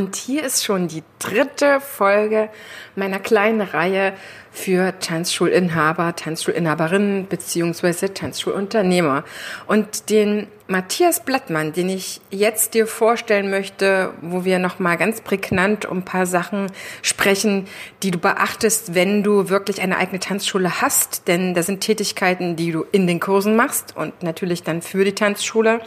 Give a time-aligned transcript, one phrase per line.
[0.00, 2.48] Und hier ist schon die dritte Folge
[2.96, 4.14] meiner kleinen Reihe
[4.50, 9.24] für Tanzschulinhaber, Tanzschulinhaberinnen beziehungsweise Tanzschulunternehmer.
[9.66, 15.84] Und den Matthias Blattmann, den ich jetzt dir vorstellen möchte, wo wir nochmal ganz prägnant
[15.84, 16.72] um ein paar Sachen
[17.02, 17.66] sprechen,
[18.02, 21.28] die du beachtest, wenn du wirklich eine eigene Tanzschule hast.
[21.28, 25.14] Denn da sind Tätigkeiten, die du in den Kursen machst und natürlich dann für die
[25.14, 25.82] Tanzschule,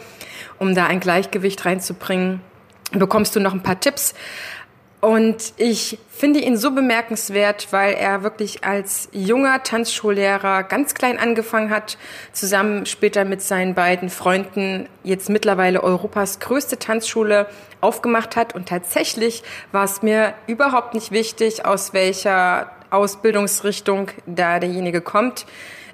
[0.60, 2.40] um da ein Gleichgewicht reinzubringen
[2.98, 4.14] bekommst du noch ein paar Tipps.
[5.04, 11.68] Und ich finde ihn so bemerkenswert, weil er wirklich als junger Tanzschullehrer ganz klein angefangen
[11.68, 11.98] hat,
[12.32, 17.48] zusammen später mit seinen beiden Freunden jetzt mittlerweile Europas größte Tanzschule
[17.82, 18.54] aufgemacht hat.
[18.54, 25.44] Und tatsächlich war es mir überhaupt nicht wichtig, aus welcher Ausbildungsrichtung da derjenige kommt.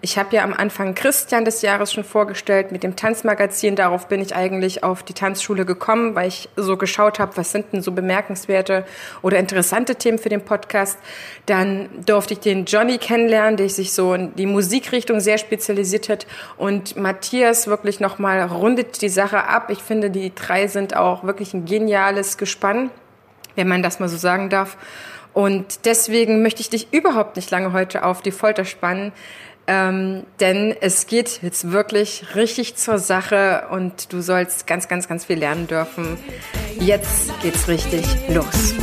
[0.03, 3.77] Ich habe ja am Anfang Christian des Jahres schon vorgestellt mit dem Tanzmagazin.
[3.77, 7.75] Darauf bin ich eigentlich auf die Tanzschule gekommen, weil ich so geschaut habe, was sind
[7.75, 8.87] denn so bemerkenswerte
[9.21, 10.98] oder interessante Themen für den Podcast.
[11.45, 16.27] Dann durfte ich den Johnny kennenlernen, der sich so in die Musikrichtung sehr spezialisiert hat.
[16.56, 19.69] Und Matthias wirklich nochmal rundet die Sache ab.
[19.69, 22.89] Ich finde, die drei sind auch wirklich ein geniales Gespann,
[23.55, 24.78] wenn man das mal so sagen darf.
[25.33, 29.12] Und deswegen möchte ich dich überhaupt nicht lange heute auf die Folter spannen.
[29.72, 35.26] Ähm, denn es geht jetzt wirklich richtig zur Sache und du sollst ganz, ganz, ganz
[35.26, 36.18] viel lernen dürfen.
[36.81, 38.75] Jetzt geht's richtig los.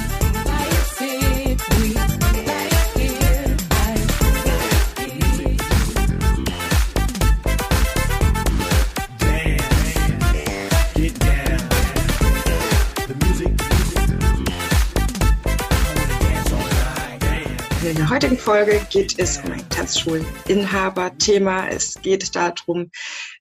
[18.18, 21.68] Heutigen Folge geht es um ein Tanzschuleninhaber-Thema.
[21.70, 22.90] Es geht darum,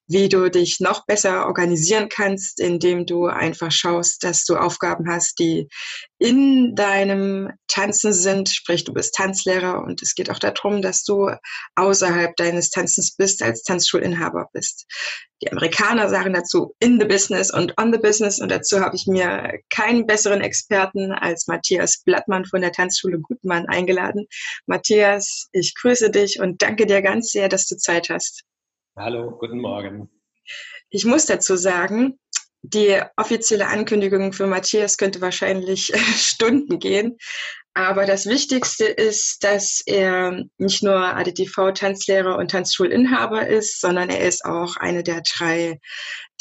[0.07, 5.39] wie du dich noch besser organisieren kannst, indem du einfach schaust, dass du Aufgaben hast,
[5.39, 5.67] die
[6.17, 8.49] in deinem Tanzen sind.
[8.49, 11.29] Sprich, du bist Tanzlehrer und es geht auch darum, dass du
[11.75, 14.85] außerhalb deines Tanzens bist, als Tanzschulinhaber bist.
[15.41, 19.05] Die Amerikaner sagen dazu in the business und on the business und dazu habe ich
[19.05, 24.25] mir keinen besseren Experten als Matthias Blattmann von der Tanzschule Gutmann eingeladen.
[24.65, 28.46] Matthias, ich grüße dich und danke dir ganz sehr, dass du Zeit hast.
[28.99, 30.09] Hallo, guten Morgen.
[30.89, 32.17] Ich muss dazu sagen,
[32.63, 37.15] die offizielle Ankündigung für Matthias könnte wahrscheinlich Stunden gehen.
[37.75, 44.43] Aber das Wichtigste ist, dass er nicht nur ADTV-Tanzlehrer und Tanzschulinhaber ist, sondern er ist
[44.45, 45.79] auch eine der drei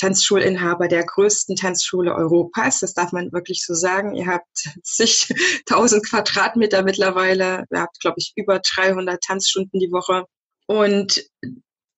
[0.00, 2.78] Tanzschulinhaber der größten Tanzschule Europas.
[2.78, 4.14] Das darf man wirklich so sagen.
[4.14, 4.48] Ihr habt
[4.82, 7.66] zigtausend Quadratmeter mittlerweile.
[7.70, 10.24] Ihr habt, glaube ich, über 300 Tanzstunden die Woche.
[10.66, 11.22] Und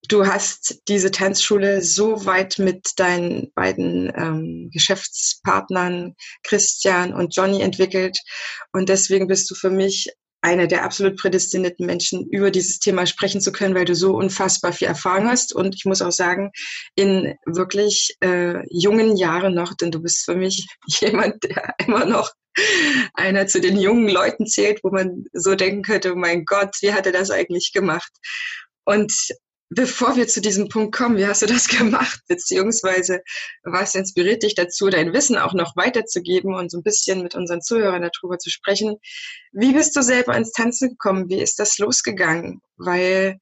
[0.06, 6.14] du hast diese Tanzschule so weit mit deinen beiden ähm, Geschäftspartnern
[6.44, 8.18] Christian und Johnny entwickelt
[8.72, 10.08] und deswegen bist du für mich
[10.40, 14.72] einer der absolut prädestinierten Menschen, über dieses Thema sprechen zu können, weil du so unfassbar
[14.72, 15.52] viel Erfahrung hast.
[15.52, 16.52] Und ich muss auch sagen,
[16.94, 20.66] in wirklich äh, jungen Jahren noch, denn du bist für mich
[21.00, 22.30] jemand, der immer noch
[23.14, 26.92] einer zu den jungen Leuten zählt, wo man so denken könnte, oh mein Gott, wie
[26.92, 28.10] hat er das eigentlich gemacht?
[28.84, 29.12] Und
[29.70, 32.20] Bevor wir zu diesem Punkt kommen, wie hast du das gemacht?
[32.26, 33.20] Beziehungsweise
[33.62, 37.60] was inspiriert dich dazu, dein Wissen auch noch weiterzugeben und so ein bisschen mit unseren
[37.60, 38.96] Zuhörern darüber zu sprechen?
[39.52, 41.28] Wie bist du selber ins Tanzen gekommen?
[41.28, 42.60] Wie ist das losgegangen?
[42.76, 43.38] Weil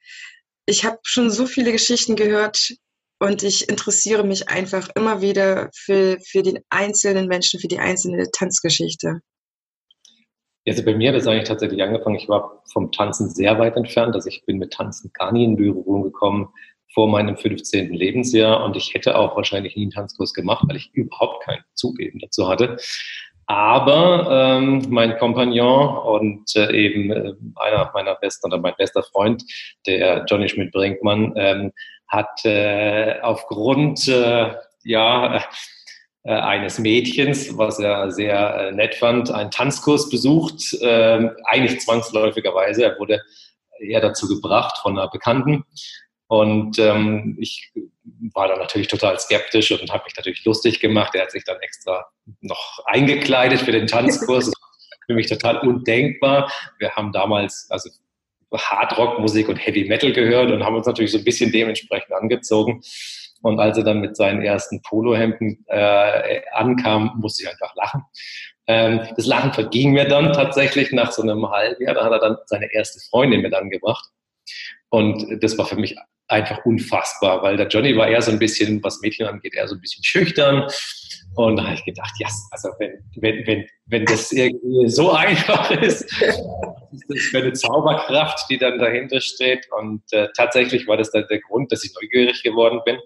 [0.66, 2.74] ich habe schon so viele Geschichten gehört
[3.18, 8.30] und ich interessiere mich einfach immer wieder für, für den einzelnen Menschen, für die einzelne
[8.30, 9.20] Tanzgeschichte.
[10.68, 12.16] Also bei mir hat es eigentlich tatsächlich angefangen.
[12.16, 14.14] Ich war vom Tanzen sehr weit entfernt.
[14.14, 16.48] Also ich bin mit Tanzen gar nie in Berührung gekommen
[16.92, 17.92] vor meinem 15.
[17.92, 22.00] Lebensjahr und ich hätte auch wahrscheinlich nie einen Tanzkurs gemacht, weil ich überhaupt kein Zug
[22.00, 22.78] eben dazu hatte.
[23.46, 29.44] Aber ähm, mein Kompagnon und äh, eben äh, einer meiner besten oder mein bester Freund,
[29.86, 31.72] der Johnny Schmidt-Brinkmann, ähm,
[32.08, 34.52] hat äh, aufgrund äh,
[34.82, 35.44] ja
[36.32, 42.84] eines Mädchens, was er sehr äh, nett fand, einen Tanzkurs besucht, äh, eigentlich zwangsläufigerweise.
[42.84, 43.22] Er wurde
[43.80, 45.64] eher dazu gebracht von einer Bekannten.
[46.28, 47.72] Und ähm, ich
[48.34, 51.14] war dann natürlich total skeptisch und habe mich natürlich lustig gemacht.
[51.14, 52.06] Er hat sich dann extra
[52.40, 54.50] noch eingekleidet für den Tanzkurs.
[55.06, 56.52] für mich total undenkbar.
[56.78, 57.88] Wir haben damals also
[58.52, 62.82] Hardrock-Musik und Heavy Metal gehört und haben uns natürlich so ein bisschen dementsprechend angezogen.
[63.46, 68.02] Und als er dann mit seinen ersten Polohemden äh, ankam, musste ich einfach lachen.
[68.66, 71.94] Ähm, das Lachen verging mir dann tatsächlich nach so einem halben Jahr.
[71.94, 74.04] Da hat er dann seine erste Freundin mit angebracht.
[74.88, 75.96] Und das war für mich
[76.28, 79.74] einfach unfassbar, weil der Johnny war eher so ein bisschen, was Mädchen angeht, eher so
[79.76, 80.68] ein bisschen schüchtern.
[81.34, 85.12] Und da habe ich gedacht, ja, yes, also wenn, wenn, wenn, wenn das irgendwie so
[85.14, 89.66] einfach ist, ist das für eine Zauberkraft, die dann dahinter steht.
[89.78, 92.98] Und äh, tatsächlich war das dann der Grund, dass ich neugierig geworden bin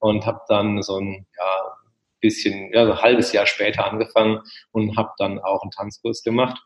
[0.00, 1.76] und habe dann so ein ja,
[2.20, 4.40] bisschen, ja, so ein halbes Jahr später angefangen
[4.72, 6.60] und habe dann auch einen Tanzkurs gemacht.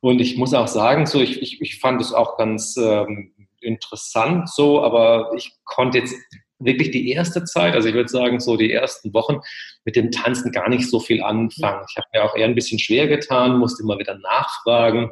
[0.00, 3.32] Und ich muss auch sagen, so ich, ich, ich fand es auch ganz ähm,
[3.66, 6.14] interessant so, aber ich konnte jetzt
[6.58, 9.40] wirklich die erste Zeit, also ich würde sagen, so die ersten Wochen
[9.84, 11.84] mit dem Tanzen gar nicht so viel anfangen.
[11.88, 15.10] Ich habe mir auch eher ein bisschen schwer getan, musste immer wieder nachfragen.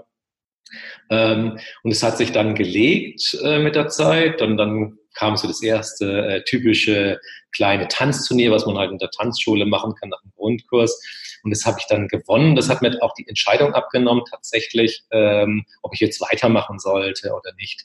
[1.10, 5.46] Ähm, und es hat sich dann gelegt äh, mit der Zeit und dann kam so
[5.46, 7.20] das erste äh, typische
[7.52, 11.00] kleine Tanzturnier, was man halt in der Tanzschule machen kann nach dem Grundkurs.
[11.44, 12.56] Und das habe ich dann gewonnen.
[12.56, 17.52] Das hat mir auch die Entscheidung abgenommen, tatsächlich, ähm, ob ich jetzt weitermachen sollte oder
[17.54, 17.84] nicht.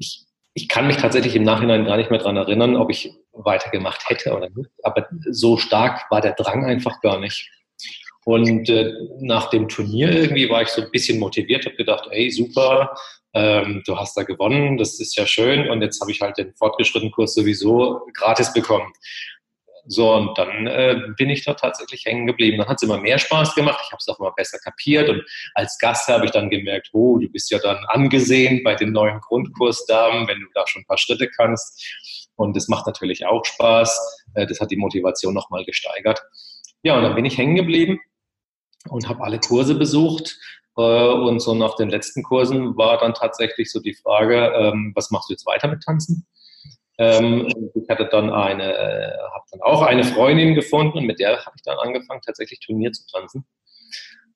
[0.00, 4.08] Ich ich kann mich tatsächlich im Nachhinein gar nicht mehr dran erinnern, ob ich weitergemacht
[4.08, 4.70] hätte oder nicht.
[4.82, 7.48] Aber so stark war der Drang einfach gar nicht.
[8.24, 12.30] Und äh, nach dem Turnier irgendwie war ich so ein bisschen motiviert, habe gedacht, ey,
[12.30, 12.94] super,
[13.32, 15.70] ähm, du hast da gewonnen, das ist ja schön.
[15.70, 18.92] Und jetzt habe ich halt den fortgeschrittenen Kurs sowieso gratis bekommen.
[19.86, 22.58] So, und dann äh, bin ich da tatsächlich hängen geblieben.
[22.58, 23.80] Dann hat es immer mehr Spaß gemacht.
[23.84, 25.08] Ich habe es auch immer besser kapiert.
[25.08, 25.22] Und
[25.54, 29.20] als Gast habe ich dann gemerkt, oh, du bist ja dann angesehen bei den neuen
[29.20, 32.30] Grundkursdamen, wenn du da schon ein paar Schritte kannst.
[32.36, 34.24] Und das macht natürlich auch Spaß.
[34.34, 36.22] Äh, das hat die Motivation nochmal gesteigert.
[36.82, 38.00] Ja, und dann bin ich hängen geblieben
[38.88, 40.38] und habe alle Kurse besucht.
[40.76, 45.10] Äh, und so nach den letzten Kursen war dann tatsächlich so die Frage, ähm, was
[45.10, 46.26] machst du jetzt weiter mit Tanzen?
[47.00, 51.30] Ähm, ich hatte dann eine, äh, habe dann auch eine Freundin gefunden und mit der
[51.30, 53.46] habe ich dann angefangen, tatsächlich Turnier zu tanzen.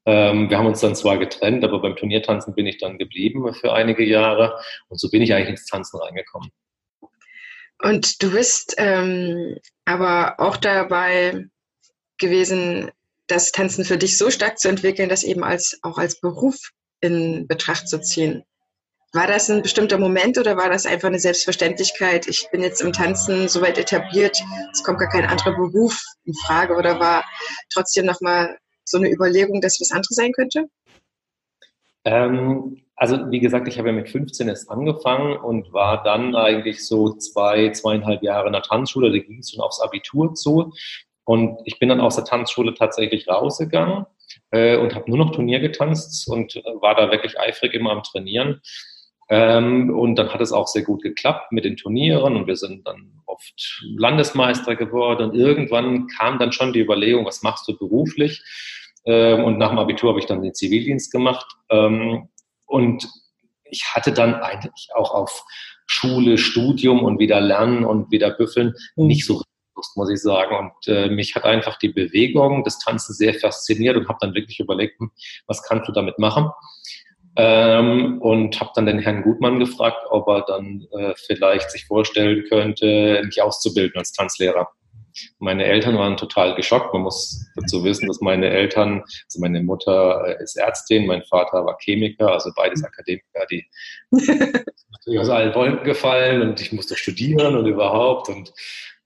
[0.07, 3.75] Ähm, wir haben uns dann zwar getrennt, aber beim Turniertanzen bin ich dann geblieben für
[3.75, 4.59] einige Jahre
[4.89, 6.51] und so bin ich eigentlich ins Tanzen reingekommen.
[7.83, 11.45] Und du bist ähm, aber auch dabei
[12.17, 12.91] gewesen,
[13.27, 16.71] das Tanzen für dich so stark zu entwickeln, das eben als auch als Beruf
[17.01, 18.43] in Betracht zu ziehen.
[19.15, 22.27] War das ein bestimmter Moment oder war das einfach eine Selbstverständlichkeit?
[22.27, 26.35] Ich bin jetzt im Tanzen so weit etabliert, es kommt gar kein anderer Beruf in
[26.35, 27.25] Frage oder war
[27.73, 30.65] trotzdem nochmal so eine Überlegung, dass was anderes sein könnte?
[32.05, 36.85] Ähm, also wie gesagt, ich habe ja mit 15 erst angefangen und war dann eigentlich
[36.85, 39.13] so zwei, zweieinhalb Jahre in der Tanzschule.
[39.13, 40.73] Da ging es schon aufs Abitur zu.
[41.23, 44.07] Und ich bin dann aus der Tanzschule tatsächlich rausgegangen
[44.51, 48.61] äh, und habe nur noch Turnier getanzt und war da wirklich eifrig immer am Trainieren.
[49.37, 52.87] Ähm, und dann hat es auch sehr gut geklappt mit den Turnieren und wir sind
[52.87, 55.31] dann oft Landesmeister geworden.
[55.31, 58.45] Und irgendwann kam dann schon die Überlegung, was machst du beruflich?
[59.05, 61.47] Ähm, und nach dem Abitur habe ich dann den Zivildienst gemacht.
[61.69, 62.29] Ähm,
[62.67, 63.09] und
[63.65, 65.43] ich hatte dann eigentlich auch auf
[65.87, 69.09] Schule, Studium und wieder Lernen und wieder Büffeln mhm.
[69.09, 69.43] nicht so
[69.75, 70.57] Lust, muss ich sagen.
[70.57, 74.61] Und äh, mich hat einfach die Bewegung des Tanzen sehr fasziniert und habe dann wirklich
[74.61, 75.11] überlegt, hm,
[75.49, 76.51] was kannst du damit machen?
[77.37, 82.45] Ähm, und habe dann den Herrn Gutmann gefragt, ob er dann äh, vielleicht sich vorstellen
[82.49, 84.69] könnte, mich auszubilden als Tanzlehrer.
[85.39, 86.93] Meine Eltern waren total geschockt.
[86.93, 91.65] Man muss dazu wissen, dass meine Eltern, also meine Mutter äh, ist Ärztin, mein Vater
[91.65, 93.65] war Chemiker, also beides Akademiker, die
[94.11, 98.53] natürlich aus allen Wolken gefallen und ich musste studieren und überhaupt und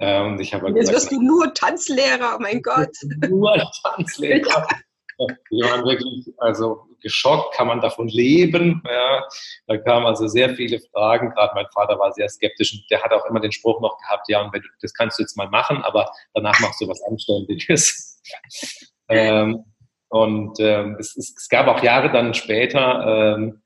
[0.01, 2.95] ähm, ich habe halt Jetzt gesagt, wirst du nur Tanzlehrer, oh mein Gott.
[3.29, 4.67] Nur Tanzlehrer.
[5.19, 8.83] Die waren wirklich also geschockt, kann man davon leben?
[8.89, 9.27] Ja,
[9.67, 11.31] da kamen also sehr viele Fragen.
[11.31, 14.29] Gerade mein Vater war sehr skeptisch und der hat auch immer den Spruch noch gehabt,
[14.29, 17.03] ja, und wenn du, das kannst du jetzt mal machen, aber danach machst du was
[17.03, 18.23] Anständiges.
[19.09, 19.65] ähm,
[20.09, 23.63] und ähm, es, es, es, gab auch Jahre dann später, ähm,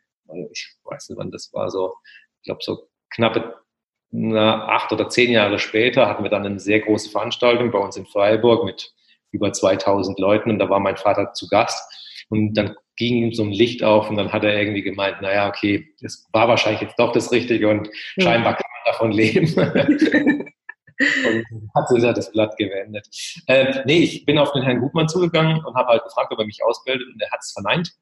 [0.50, 1.94] ich weiß nicht wann das war, so,
[2.40, 3.62] ich glaube so knappe
[4.10, 7.96] na, acht oder zehn Jahre später hatten wir dann eine sehr große Veranstaltung bei uns
[7.96, 8.92] in Freiburg mit
[9.32, 11.82] über 2000 Leuten und da war mein Vater zu Gast
[12.28, 15.48] und dann ging ihm so ein Licht auf und dann hat er irgendwie gemeint, naja,
[15.48, 18.24] okay, das war wahrscheinlich jetzt doch das Richtige und ja.
[18.24, 19.46] scheinbar kann man davon leben.
[20.98, 23.08] und hat sich das Blatt gewendet.
[23.46, 26.46] Äh, nee, ich bin auf den Herrn Gutmann zugegangen und habe halt gefragt, ob er
[26.46, 27.92] mich ausbildet und er hat es verneint.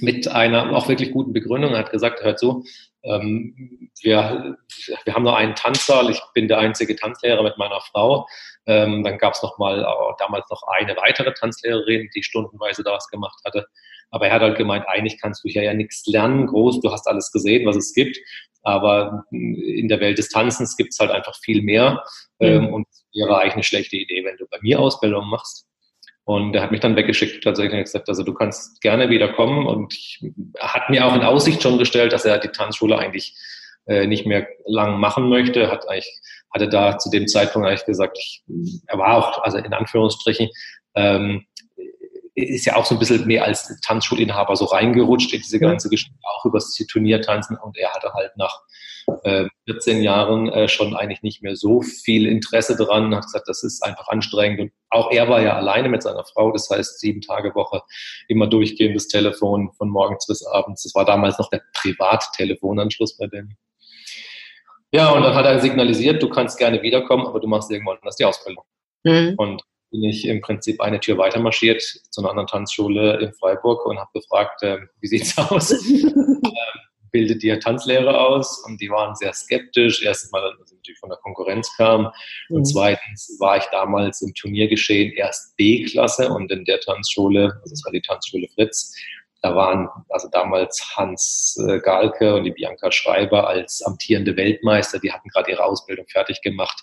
[0.00, 1.72] Mit einer auch wirklich guten Begründung.
[1.72, 2.62] Er hat gesagt, hört so,
[3.02, 4.56] ähm, wir,
[5.04, 8.26] wir haben nur einen Tanzsaal, ich bin der einzige Tanzlehrer mit meiner Frau.
[8.66, 12.92] Ähm, dann gab es noch mal äh, damals noch eine weitere Tanzlehrerin, die stundenweise da
[12.92, 13.66] was gemacht hatte.
[14.10, 17.06] Aber er hat halt gemeint, eigentlich kannst du hier ja nichts lernen, groß, du hast
[17.06, 18.18] alles gesehen, was es gibt.
[18.62, 22.04] Aber in der Welt des Tanzens gibt es halt einfach viel mehr.
[22.38, 22.46] Mhm.
[22.46, 25.66] Ähm, und es wäre eigentlich eine schlechte Idee, wenn du bei mir Ausbildung machst.
[26.28, 29.66] Und er hat mich dann weggeschickt tatsächlich und gesagt, also du kannst gerne wieder kommen.
[29.66, 30.22] Und ich,
[30.58, 33.34] hat mir auch in Aussicht schon gestellt, dass er die Tanzschule eigentlich
[33.86, 35.70] äh, nicht mehr lang machen möchte.
[35.70, 36.20] Hat eigentlich,
[36.52, 38.42] hatte da zu dem Zeitpunkt eigentlich gesagt, ich,
[38.88, 40.50] er war auch, also in Anführungsstrichen,
[40.96, 41.46] ähm,
[42.38, 46.14] ist ja auch so ein bisschen mehr als Tanzschulinhaber so reingerutscht in diese ganze Geschichte,
[46.22, 47.56] auch über das Turniertanzen.
[47.56, 48.62] Und er hatte halt nach
[49.24, 53.62] äh, 14 Jahren äh, schon eigentlich nicht mehr so viel Interesse dran, hat gesagt, das
[53.62, 54.60] ist einfach anstrengend.
[54.60, 57.82] Und auch er war ja alleine mit seiner Frau, das heißt sieben Tage Woche
[58.28, 60.82] immer durchgehendes Telefon von morgens bis abends.
[60.82, 63.56] Das war damals noch der Privattelefonanschluss bei denen.
[64.90, 68.16] Ja, und dann hat er signalisiert, du kannst gerne wiederkommen, aber du machst irgendwann das
[68.16, 68.64] die Ausbildung.
[69.04, 69.34] Mhm.
[69.36, 73.86] Und bin ich im Prinzip eine Tür weiter marschiert zu einer anderen Tanzschule in Freiburg
[73.86, 75.70] und habe gefragt, äh, wie sieht's aus?
[75.92, 76.40] ähm,
[77.10, 78.62] bildet ihr Tanzlehrer aus?
[78.66, 80.02] Und die waren sehr skeptisch.
[80.02, 82.10] Erstens mal, dass natürlich von der Konkurrenz kam.
[82.50, 82.64] Und mhm.
[82.64, 87.92] zweitens war ich damals im Turniergeschehen erst B-Klasse und in der Tanzschule, also das war
[87.92, 88.94] die Tanzschule Fritz,
[89.40, 95.12] da waren also damals Hans äh, Galke und die Bianca Schreiber als amtierende Weltmeister, die
[95.12, 96.82] hatten gerade ihre Ausbildung fertig gemacht.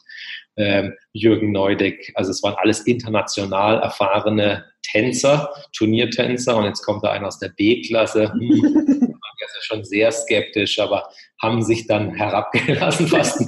[0.58, 7.12] Ähm, Jürgen Neudeck, also es waren alles international erfahrene Tänzer, Turniertänzer und jetzt kommt da
[7.12, 8.32] einer aus der B-Klasse.
[8.32, 9.12] Hm,
[9.56, 11.10] ja schon sehr skeptisch, aber
[11.42, 13.44] haben sich dann herabgelassen fast.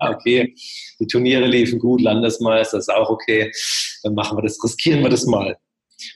[0.00, 0.54] okay,
[1.00, 3.50] die Turniere liefen gut, Landesmeister ist auch okay,
[4.02, 5.56] dann machen wir das, riskieren wir das mal.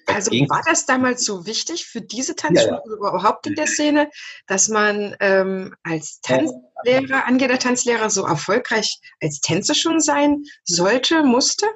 [0.06, 2.96] Also war das damals so wichtig für diese Tanzschule ja, ja.
[2.96, 4.10] überhaupt in der Szene,
[4.46, 11.66] dass man ähm, als Tanzlehrer, angehender Tanzlehrer so erfolgreich als Tänzer schon sein sollte, musste?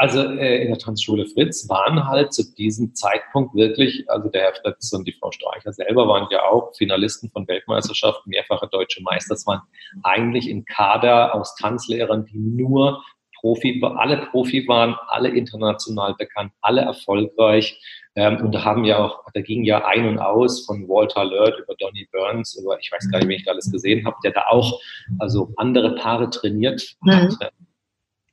[0.00, 4.54] Also äh, in der Tanzschule Fritz waren halt zu diesem Zeitpunkt wirklich, also der Herr
[4.54, 9.34] Fritz und die Frau Streicher selber waren ja auch Finalisten von Weltmeisterschaften, mehrfache deutsche Meister.
[9.34, 9.62] Das waren
[10.04, 13.02] eigentlich ein Kader aus Tanzlehrern, die nur
[13.40, 17.80] Profi, alle Profi waren, alle international bekannt, alle erfolgreich.
[18.14, 21.58] Ähm, und da haben ja auch, da ging ja ein und aus von Walter Lurt
[21.60, 24.32] über Donny Burns, über ich weiß gar nicht, wen ich da alles gesehen habe, der
[24.32, 24.80] da auch
[25.18, 27.30] also andere Paare trainiert hat.
[27.30, 27.38] Mhm.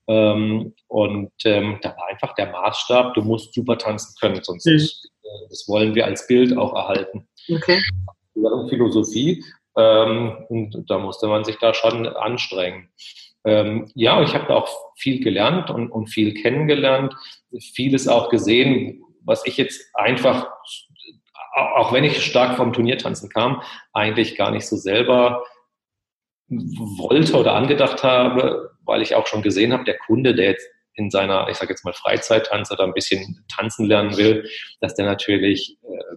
[0.07, 4.79] Ähm, und ähm, da war einfach der Maßstab, du musst super tanzen können, sonst mhm.
[5.23, 7.27] äh, das wollen wir als Bild auch erhalten.
[7.49, 7.81] Okay.
[8.69, 9.43] Philosophie.
[9.77, 12.89] Ähm, und da musste man sich da schon anstrengen.
[13.45, 17.13] Ähm, ja, ich habe da auch viel gelernt und, und viel kennengelernt,
[17.73, 20.47] vieles auch gesehen, was ich jetzt einfach,
[21.55, 23.61] auch wenn ich stark vom Turniertanzen kam,
[23.93, 25.43] eigentlich gar nicht so selber
[26.47, 31.09] wollte oder angedacht habe, weil ich auch schon gesehen habe, der Kunde, der jetzt in
[31.09, 34.49] seiner, ich sage jetzt mal Freizeit-Tanz oder ein bisschen tanzen lernen will,
[34.79, 36.15] dass der natürlich äh,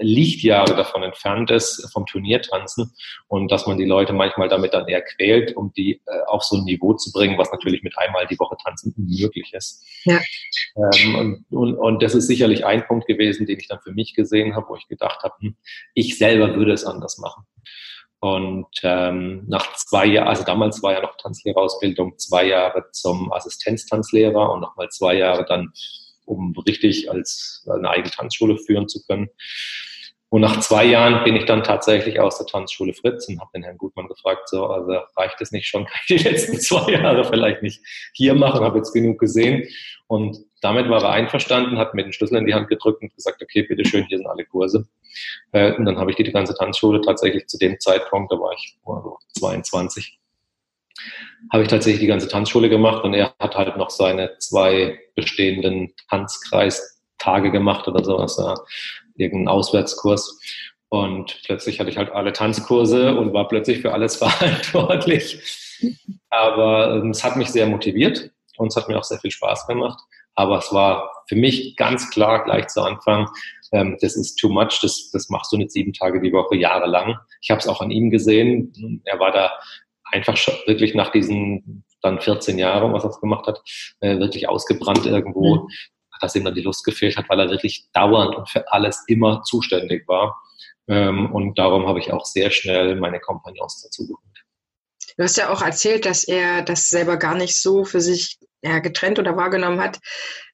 [0.00, 2.92] Lichtjahre davon entfernt ist vom Turniertanzen
[3.28, 6.56] und dass man die Leute manchmal damit dann eher quält, um die äh, auf so
[6.56, 9.84] ein Niveau zu bringen, was natürlich mit einmal die Woche tanzen unmöglich ist.
[10.04, 10.20] Ja.
[10.76, 14.14] Ähm, und, und, und das ist sicherlich ein Punkt gewesen, den ich dann für mich
[14.14, 15.56] gesehen habe, wo ich gedacht habe, hm,
[15.94, 17.44] ich selber würde es anders machen.
[18.24, 24.52] Und ähm, nach zwei Jahren, also damals war ja noch Tanzlehrerausbildung, zwei Jahre zum Assistenztanzlehrer
[24.52, 25.72] und nochmal zwei Jahre dann,
[26.24, 29.28] um richtig als eine eigene Tanzschule führen zu können.
[30.32, 33.64] Und nach zwei Jahren bin ich dann tatsächlich aus der Tanzschule Fritz und habe den
[33.64, 37.22] Herrn Gutmann gefragt, so, also reicht es nicht schon, kann ich die letzten zwei Jahre
[37.24, 39.68] vielleicht nicht hier machen, habe jetzt genug gesehen.
[40.06, 43.42] Und damit war er einverstanden, hat mir den Schlüssel in die Hand gedrückt und gesagt,
[43.42, 44.88] okay, bitteschön, hier sind alle Kurse.
[45.52, 48.78] Äh, und dann habe ich die, ganze Tanzschule tatsächlich zu dem Zeitpunkt, da war ich
[48.86, 50.18] also 22,
[51.52, 55.92] habe ich tatsächlich die ganze Tanzschule gemacht und er hat halt noch seine zwei bestehenden
[56.08, 58.54] Tanzkreistage gemacht oder sowas, ja,
[59.16, 60.40] irgendeinen Auswärtskurs.
[60.88, 65.38] Und plötzlich hatte ich halt alle Tanzkurse und war plötzlich für alles verantwortlich.
[66.30, 69.66] Aber ähm, es hat mich sehr motiviert und es hat mir auch sehr viel Spaß
[69.66, 69.98] gemacht.
[70.34, 73.28] Aber es war für mich ganz klar gleich zu Anfang,
[73.72, 77.16] ähm, das ist too much, das, das machst du nicht sieben Tage die Woche, jahrelang.
[77.40, 79.02] Ich habe es auch an ihm gesehen.
[79.04, 79.50] Er war da
[80.12, 83.60] einfach wirklich nach diesen dann 14 Jahren, was er gemacht hat,
[84.00, 85.68] äh, wirklich ausgebrannt irgendwo, mhm.
[86.20, 89.42] dass ihm dann die Lust gefehlt hat, weil er wirklich dauernd und für alles immer
[89.42, 90.40] zuständig war.
[90.88, 94.22] Ähm, und darum habe ich auch sehr schnell meine Kompagnons dazu geholt.
[95.16, 98.78] Du hast ja auch erzählt, dass er das selber gar nicht so für sich ja,
[98.78, 99.98] getrennt oder wahrgenommen hat,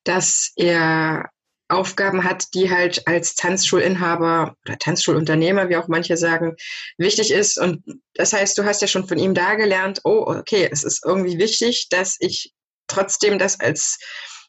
[0.04, 1.30] dass er
[1.68, 6.56] Aufgaben hat, die halt als Tanzschulinhaber oder Tanzschulunternehmer, wie auch manche sagen,
[6.96, 7.58] wichtig ist.
[7.58, 7.82] Und
[8.14, 11.38] das heißt, du hast ja schon von ihm da gelernt, oh, okay, es ist irgendwie
[11.38, 12.52] wichtig, dass ich
[12.86, 13.98] trotzdem das als,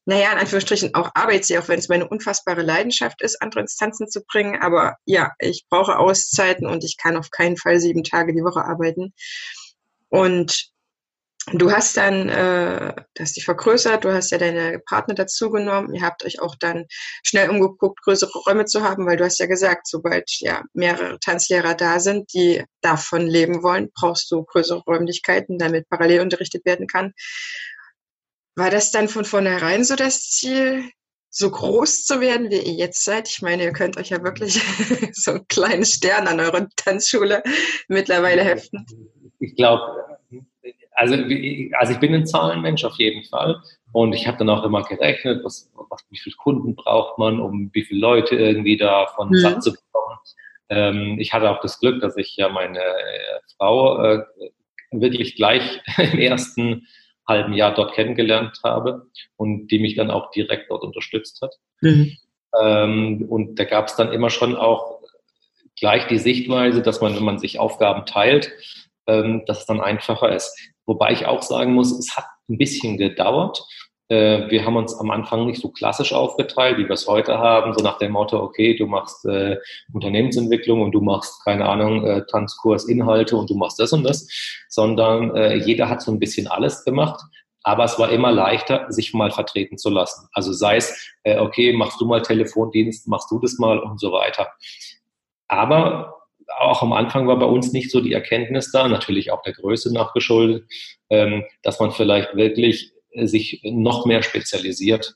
[0.05, 3.75] naja, in Anführungsstrichen auch Arbeit sehe, auch wenn es meine unfassbare Leidenschaft ist, andere ins
[3.75, 4.61] Tanzen zu bringen.
[4.61, 8.63] Aber ja, ich brauche Auszeiten und ich kann auf keinen Fall sieben Tage die Woche
[8.63, 9.13] arbeiten.
[10.07, 10.71] Und
[11.53, 16.03] Du hast dann, äh, du hast dich vergrößert, du hast ja deine Partner dazugenommen, ihr
[16.03, 16.85] habt euch auch dann
[17.23, 21.73] schnell umgeguckt, größere Räume zu haben, weil du hast ja gesagt, sobald ja mehrere Tanzlehrer
[21.73, 27.13] da sind, die davon leben wollen, brauchst du größere Räumlichkeiten, damit parallel unterrichtet werden kann.
[28.55, 30.83] War das dann von vornherein so das Ziel,
[31.31, 33.29] so groß zu werden, wie ihr jetzt seid?
[33.29, 34.61] Ich meine, ihr könnt euch ja wirklich
[35.13, 37.41] so einen kleinen Stern an eurer Tanzschule
[37.87, 38.85] mittlerweile heften.
[39.39, 40.18] Ich glaube,
[40.99, 43.61] also, also ich bin ein Zahlenmensch auf jeden Fall.
[43.93, 47.69] Und ich habe dann auch immer gerechnet, was, was, wie viele Kunden braucht man, um
[47.73, 49.35] wie viele Leute irgendwie davon mhm.
[49.35, 50.17] satt zu bekommen.
[50.69, 54.23] Ähm, ich hatte auch das Glück, dass ich ja meine äh, Frau äh,
[54.91, 56.85] wirklich gleich im ersten
[57.27, 61.55] halben Jahr dort kennengelernt habe und die mich dann auch direkt dort unterstützt hat.
[61.79, 62.17] Mhm.
[62.59, 64.99] Ähm, und da gab es dann immer schon auch
[65.79, 68.51] gleich die Sichtweise, dass man, wenn man sich Aufgaben teilt,
[69.09, 70.55] ähm, dass es dann einfacher ist.
[70.89, 73.63] Wobei ich auch sagen muss, es hat ein bisschen gedauert.
[74.07, 77.75] Äh, wir haben uns am Anfang nicht so klassisch aufgeteilt, wie wir es heute haben,
[77.77, 79.57] so nach dem Motto, okay, du machst äh,
[79.93, 84.27] Unternehmensentwicklung und du machst, keine Ahnung, äh, Tanzkurs, Inhalte und du machst das und das,
[84.67, 87.21] sondern äh, jeder hat so ein bisschen alles gemacht.
[87.61, 90.27] Aber es war immer leichter, sich mal vertreten zu lassen.
[90.33, 94.11] Also sei es, äh, okay, machst du mal Telefondienst, machst du das mal und so
[94.11, 94.47] weiter.
[95.47, 96.18] Aber
[96.57, 99.93] auch am Anfang war bei uns nicht so die Erkenntnis da, natürlich auch der Größe
[99.93, 100.65] nachgeschuldet,
[101.09, 105.15] ähm, dass man vielleicht wirklich sich noch mehr spezialisiert.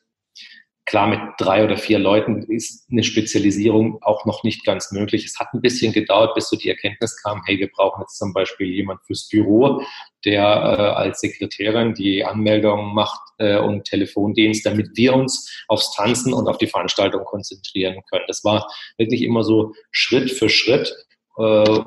[0.86, 5.24] Klar, mit drei oder vier Leuten ist eine Spezialisierung auch noch nicht ganz möglich.
[5.24, 8.34] Es hat ein bisschen gedauert, bis so die Erkenntnis kam, hey, wir brauchen jetzt zum
[8.34, 9.82] Beispiel jemand fürs Büro,
[10.26, 16.34] der äh, als Sekretärin die Anmeldung macht äh, und Telefondienst, damit wir uns aufs Tanzen
[16.34, 18.26] und auf die Veranstaltung konzentrieren können.
[18.28, 18.68] Das war
[18.98, 20.94] wirklich immer so Schritt für Schritt
[21.38, 21.80] äh,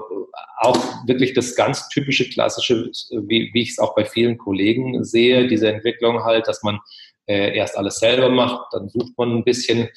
[0.59, 5.47] auch wirklich das ganz typische klassische, wie, wie ich es auch bei vielen Kollegen sehe,
[5.47, 6.81] diese Entwicklung halt, dass man
[7.27, 9.89] äh, erst alles selber macht, dann sucht man ein bisschen,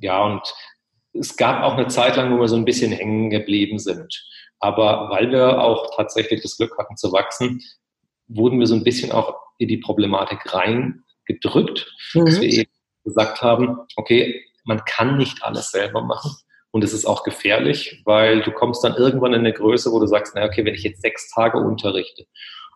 [0.00, 0.42] ja, und
[1.12, 4.24] es gab auch eine Zeit lang, wo wir so ein bisschen hängen geblieben sind.
[4.58, 7.60] Aber weil wir auch tatsächlich das Glück hatten zu wachsen,
[8.28, 12.24] wurden wir so ein bisschen auch in die Problematik reingedrückt, mhm.
[12.24, 12.70] dass wir eben
[13.04, 16.32] gesagt haben, okay, man kann nicht alles selber machen.
[16.74, 20.08] Und es ist auch gefährlich, weil du kommst dann irgendwann in eine Größe, wo du
[20.08, 22.26] sagst, na okay, wenn ich jetzt sechs Tage unterrichte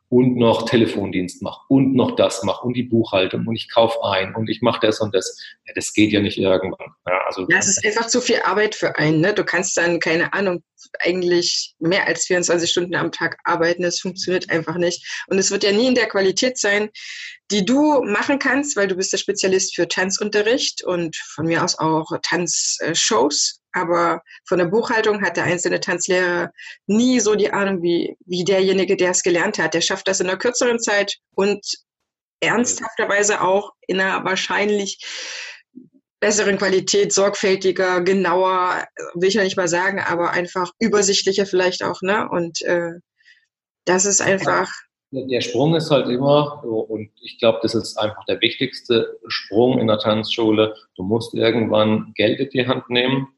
[0.09, 4.37] und noch Telefondienst mache und noch das mache und die Buchhaltung und ich kaufe ein
[4.37, 6.93] und ich mache das und das, ja, das geht ja nicht irgendwann.
[7.09, 9.21] Ja, also ja, es ist einfach zu viel Arbeit für einen.
[9.21, 9.35] Ne?
[9.35, 10.63] Du kannst dann, keine Ahnung,
[11.01, 13.83] eigentlich mehr als 24 Stunden am Tag arbeiten.
[13.83, 15.25] Das funktioniert einfach nicht.
[15.27, 16.89] Und es wird ja nie in der Qualität sein,
[17.51, 21.77] die du machen kannst, weil du bist der Spezialist für Tanzunterricht und von mir aus
[21.81, 23.61] auch Tanzshows.
[23.79, 26.51] Aber von der Buchhaltung hat der einzelne Tanzlehrer
[26.87, 29.75] nie so die Ahnung wie, wie derjenige, der es gelernt hat.
[29.75, 31.65] Der schafft das in einer kürzeren Zeit und
[32.41, 34.99] ernsthafterweise auch in einer wahrscheinlich
[36.21, 42.03] besseren Qualität, sorgfältiger, genauer, will ich ja nicht mal sagen, aber einfach übersichtlicher vielleicht auch,
[42.03, 42.29] ne?
[42.29, 42.95] Und äh,
[43.85, 44.69] das ist einfach
[45.11, 49.87] der Sprung ist halt immer, und ich glaube, das ist einfach der wichtigste Sprung in
[49.87, 50.75] der Tanzschule.
[50.97, 53.29] Du musst irgendwann Geld in die Hand nehmen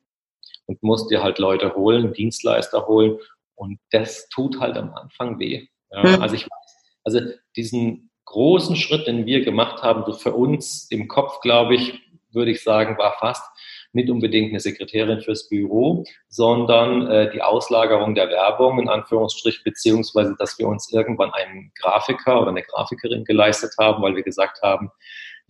[0.70, 3.18] und musst dir halt Leute holen, Dienstleister holen.
[3.56, 5.66] Und das tut halt am Anfang weh.
[5.90, 6.22] Ja, mhm.
[6.22, 7.20] Also ich weiß, also
[7.56, 12.52] diesen großen Schritt, den wir gemacht haben, so für uns im Kopf, glaube ich, würde
[12.52, 13.42] ich sagen, war fast,
[13.92, 20.36] nicht unbedingt eine Sekretärin fürs Büro, sondern äh, die Auslagerung der Werbung in Anführungsstrich, beziehungsweise
[20.38, 24.92] dass wir uns irgendwann einen Grafiker oder eine Grafikerin geleistet haben, weil wir gesagt haben,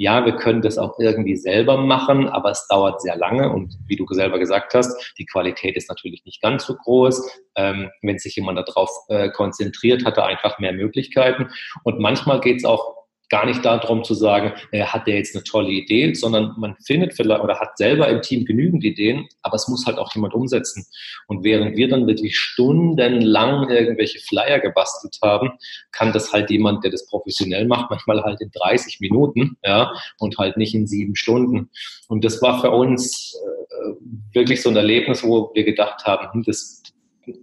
[0.01, 3.97] ja, wir können das auch irgendwie selber machen, aber es dauert sehr lange und wie
[3.97, 7.31] du selber gesagt hast, die Qualität ist natürlich nicht ganz so groß.
[7.57, 11.51] Ähm, wenn sich jemand darauf äh, konzentriert, hat er einfach mehr Möglichkeiten.
[11.85, 13.00] Und manchmal geht es auch
[13.31, 17.15] gar nicht darum zu sagen, äh, hat der jetzt eine tolle Idee, sondern man findet
[17.15, 20.85] vielleicht oder hat selber im Team genügend Ideen, aber es muss halt auch jemand umsetzen.
[21.29, 25.53] Und während wir dann wirklich stundenlang irgendwelche Flyer gebastelt haben,
[25.93, 30.37] kann das halt jemand, der das professionell macht, manchmal halt in 30 Minuten, ja, und
[30.39, 31.71] halt nicht in sieben Stunden.
[32.09, 36.43] Und das war für uns äh, wirklich so ein Erlebnis, wo wir gedacht haben, hm,
[36.45, 36.83] das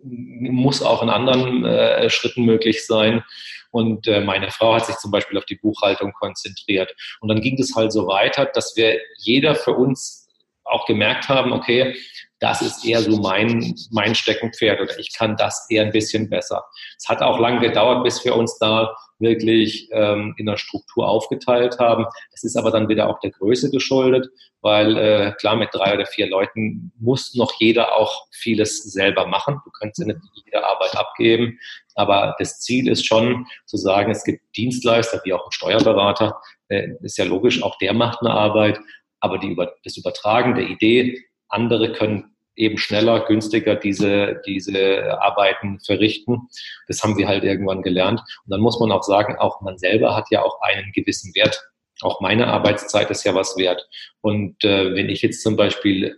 [0.04, 3.24] muss auch in anderen äh, Schritten möglich sein.
[3.72, 6.94] Und äh, meine Frau hat sich zum Beispiel auf die Buchhaltung konzentriert.
[7.20, 10.27] Und dann ging es halt so weiter, dass wir jeder für uns
[10.70, 11.96] auch gemerkt haben, okay,
[12.40, 16.64] das ist eher so mein, mein Steckenpferd oder ich kann das eher ein bisschen besser.
[16.98, 21.80] Es hat auch lange gedauert, bis wir uns da wirklich ähm, in der Struktur aufgeteilt
[21.80, 22.06] haben.
[22.32, 24.28] Das ist aber dann wieder auch der Größe geschuldet,
[24.62, 29.60] weil äh, klar, mit drei oder vier Leuten muss noch jeder auch vieles selber machen.
[29.66, 31.58] Du kannst ja nicht jede Arbeit abgeben,
[31.96, 36.90] aber das Ziel ist schon zu sagen, es gibt Dienstleister, wie auch ein Steuerberater, äh,
[37.02, 38.80] ist ja logisch, auch der macht eine Arbeit,
[39.20, 46.50] aber die, das Übertragen der Idee, andere können eben schneller, günstiger diese, diese Arbeiten verrichten.
[46.88, 48.20] Das haben wir halt irgendwann gelernt.
[48.20, 51.62] Und dann muss man auch sagen, auch man selber hat ja auch einen gewissen Wert.
[52.02, 53.88] Auch meine Arbeitszeit ist ja was wert.
[54.22, 56.18] Und äh, wenn ich jetzt zum Beispiel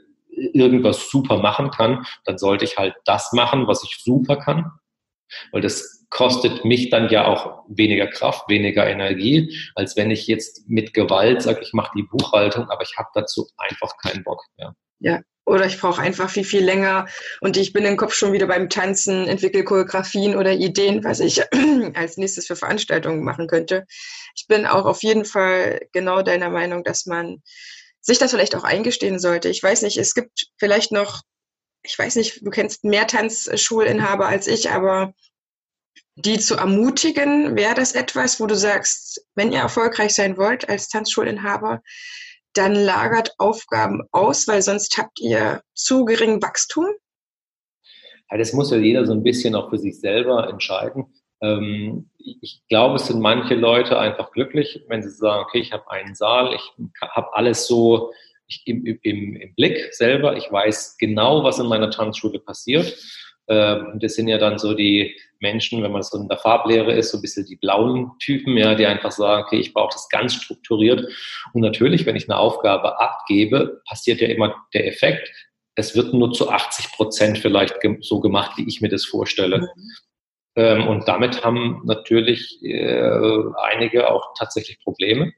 [0.54, 4.72] irgendwas super machen kann, dann sollte ich halt das machen, was ich super kann.
[5.52, 10.68] Weil das kostet mich dann ja auch weniger Kraft, weniger Energie, als wenn ich jetzt
[10.68, 14.76] mit Gewalt sage, ich mache die Buchhaltung, aber ich habe dazu einfach keinen Bock mehr.
[15.00, 17.08] Ja, oder ich brauche einfach viel, viel länger
[17.42, 21.42] und ich bin im Kopf schon wieder beim Tanzen, entwickle Choreografien oder Ideen, was ich
[21.96, 23.86] als nächstes für Veranstaltungen machen könnte.
[24.36, 27.42] Ich bin auch auf jeden Fall genau deiner Meinung, dass man
[28.00, 29.50] sich das vielleicht auch eingestehen sollte.
[29.50, 31.22] Ich weiß nicht, es gibt vielleicht noch,
[31.84, 35.14] ich weiß nicht, du kennst mehr Tanzschulinhaber als ich, aber
[36.16, 40.90] die zu ermutigen, wäre das etwas, wo du sagst, wenn ihr erfolgreich sein wollt als
[40.90, 41.82] Tanzschulinhaber,
[42.54, 46.88] dann lagert Aufgaben aus, weil sonst habt ihr zu gering Wachstum?
[48.30, 51.06] Ja, das muss ja jeder so ein bisschen auch für sich selber entscheiden.
[51.42, 55.90] Ähm, ich glaube, es sind manche Leute einfach glücklich, wenn sie sagen, okay, ich habe
[55.90, 58.12] einen Saal, ich habe alles so
[58.66, 62.98] im, im, im Blick selber, ich weiß genau, was in meiner Tanzschule passiert.
[63.48, 67.12] Ähm, das sind ja dann so die Menschen, wenn man so in der Farblehre ist,
[67.12, 70.36] so ein bisschen die blauen Typen, ja, die einfach sagen, okay, ich brauche das ganz
[70.36, 71.08] strukturiert.
[71.54, 75.32] Und natürlich, wenn ich eine Aufgabe abgebe, passiert ja immer der Effekt,
[75.76, 79.60] es wird nur zu 80 Prozent vielleicht so gemacht, wie ich mir das vorstelle.
[79.60, 79.92] Mhm.
[80.56, 85.32] Ähm, und damit haben natürlich äh, einige auch tatsächlich Probleme.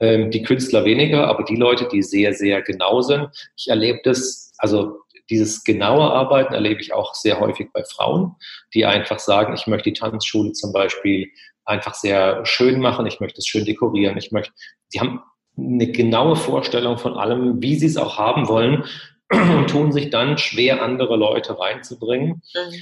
[0.00, 3.28] Ähm, die Künstler weniger, aber die Leute, die sehr, sehr genau sind.
[3.56, 8.36] Ich erlebe das, also dieses genaue Arbeiten erlebe ich auch sehr häufig bei Frauen,
[8.74, 11.30] die einfach sagen, ich möchte die Tanzschule zum Beispiel
[11.64, 14.52] einfach sehr schön machen, ich möchte es schön dekorieren, ich möchte,
[14.88, 15.20] sie haben
[15.56, 18.84] eine genaue Vorstellung von allem, wie sie es auch haben wollen
[19.30, 22.42] und tun sich dann schwer, andere Leute reinzubringen.
[22.54, 22.74] Mhm.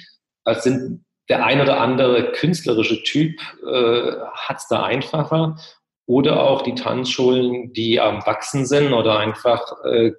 [0.44, 5.58] Das sind der ein oder andere künstlerische Typ äh, hat es da einfacher.
[6.06, 10.12] Oder auch die Tanzschulen, die am Wachsen sind oder einfach äh,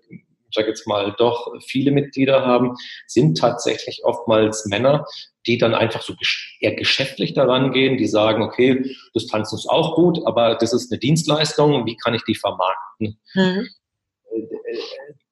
[0.50, 5.06] ich sage jetzt mal, doch viele Mitglieder haben, sind tatsächlich oftmals Männer,
[5.46, 6.14] die dann einfach so
[6.60, 10.92] eher geschäftlich daran gehen, die sagen, okay, das Tanzen ist auch gut, aber das ist
[10.92, 13.20] eine Dienstleistung, wie kann ich die vermarkten?
[13.34, 13.68] Mhm.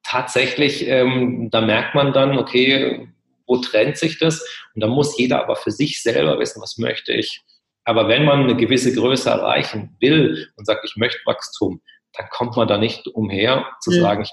[0.03, 3.09] Tatsächlich, ähm, da merkt man dann, okay,
[3.47, 4.45] wo trennt sich das?
[4.73, 7.43] Und da muss jeder aber für sich selber wissen, was möchte ich.
[7.85, 11.81] Aber wenn man eine gewisse Größe erreichen will und sagt, ich möchte Wachstum,
[12.13, 14.01] dann kommt man da nicht umher zu mhm.
[14.01, 14.31] sagen, ich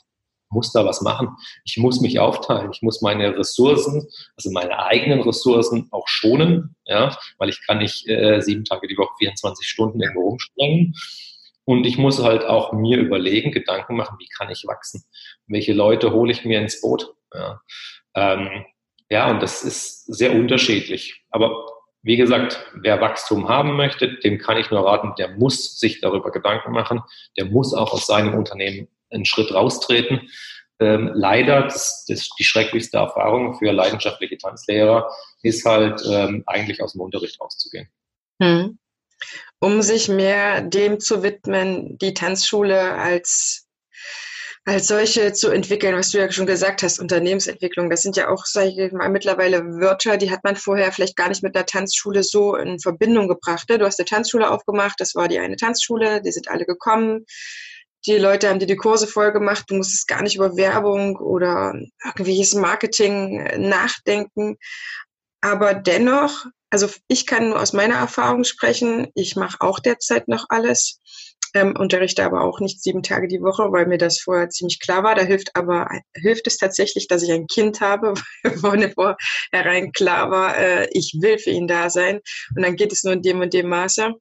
[0.53, 1.37] muss da was machen.
[1.65, 2.71] Ich muss mich aufteilen.
[2.73, 8.07] Ich muss meine Ressourcen, also meine eigenen Ressourcen auch schonen, ja, weil ich kann nicht
[8.09, 10.95] äh, sieben Tage die Woche 24 Stunden irgendwo rumspringen.
[11.65, 15.05] Und ich muss halt auch mir überlegen, Gedanken machen, wie kann ich wachsen?
[15.47, 17.15] Welche Leute hole ich mir ins Boot?
[17.33, 17.61] Ja,
[18.15, 18.65] ähm,
[19.11, 21.25] ja und das ist sehr unterschiedlich.
[21.31, 21.67] Aber
[22.03, 26.33] wie gesagt, wer Wachstum haben möchte, dem kann ich nur raten, der muss sich darüber
[26.33, 27.01] Gedanken machen,
[27.37, 30.29] der muss auch aus seinem Unternehmen einen Schritt raustreten.
[30.81, 35.09] Ähm, leider, das, das die schrecklichste Erfahrung für leidenschaftliche Tanzlehrer
[35.43, 37.88] ist halt ähm, eigentlich aus dem Unterricht rauszugehen.
[38.43, 38.79] Hm.
[39.61, 43.62] Um sich mehr dem zu widmen, die Tanzschule als
[44.64, 48.46] als solche zu entwickeln, was du ja schon gesagt hast, Unternehmensentwicklung, das sind ja auch,
[48.46, 52.22] sage ich mal, mittlerweile Wörter, die hat man vorher vielleicht gar nicht mit der Tanzschule
[52.22, 53.68] so in Verbindung gebracht.
[53.68, 53.79] Ne?
[53.79, 57.27] Du hast eine Tanzschule aufgemacht, das war die eine Tanzschule, die sind alle gekommen,
[58.07, 61.75] die Leute haben dir die Kurse voll gemacht, du musstest gar nicht über Werbung oder
[62.05, 64.59] irgendwelches Marketing nachdenken.
[65.40, 70.46] Aber dennoch, also ich kann nur aus meiner Erfahrung sprechen, ich mache auch derzeit noch
[70.48, 71.01] alles,
[71.55, 75.03] ähm, unterrichte aber auch nicht sieben Tage die Woche, weil mir das vorher ziemlich klar
[75.03, 75.15] war.
[75.15, 80.57] Da hilft aber, hilft es tatsächlich, dass ich ein Kind habe, weil vornherein klar war,
[80.57, 82.21] äh, ich will für ihn da sein.
[82.57, 84.15] Und dann geht es nur in dem und dem Maße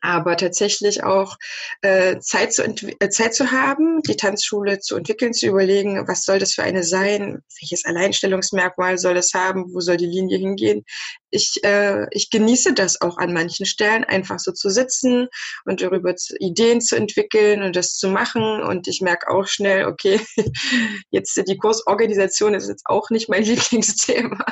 [0.00, 1.36] aber tatsächlich auch
[1.82, 6.38] äh, Zeit, zu äh, Zeit zu haben, die Tanzschule zu entwickeln, zu überlegen, was soll
[6.38, 10.84] das für eine sein, welches Alleinstellungsmerkmal soll es haben, wo soll die Linie hingehen,
[11.32, 15.28] ich, äh, ich genieße das auch an manchen Stellen, einfach so zu sitzen
[15.64, 18.62] und darüber zu, Ideen zu entwickeln und das zu machen.
[18.62, 20.20] Und ich merke auch schnell, okay,
[21.10, 24.44] jetzt die Kursorganisation ist jetzt auch nicht mein Lieblingsthema.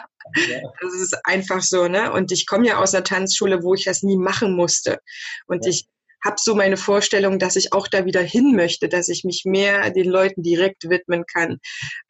[0.48, 0.60] Ja.
[0.80, 2.12] Das ist einfach so, ne?
[2.12, 5.00] Und ich komme ja aus einer Tanzschule, wo ich das nie machen musste.
[5.46, 5.70] Und ja.
[5.70, 5.86] ich
[6.24, 9.90] habe so meine Vorstellung, dass ich auch da wieder hin möchte, dass ich mich mehr
[9.90, 11.58] den Leuten direkt widmen kann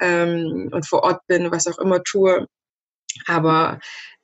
[0.00, 2.46] ähm, und vor Ort bin, was auch immer tue.
[3.26, 3.78] Aber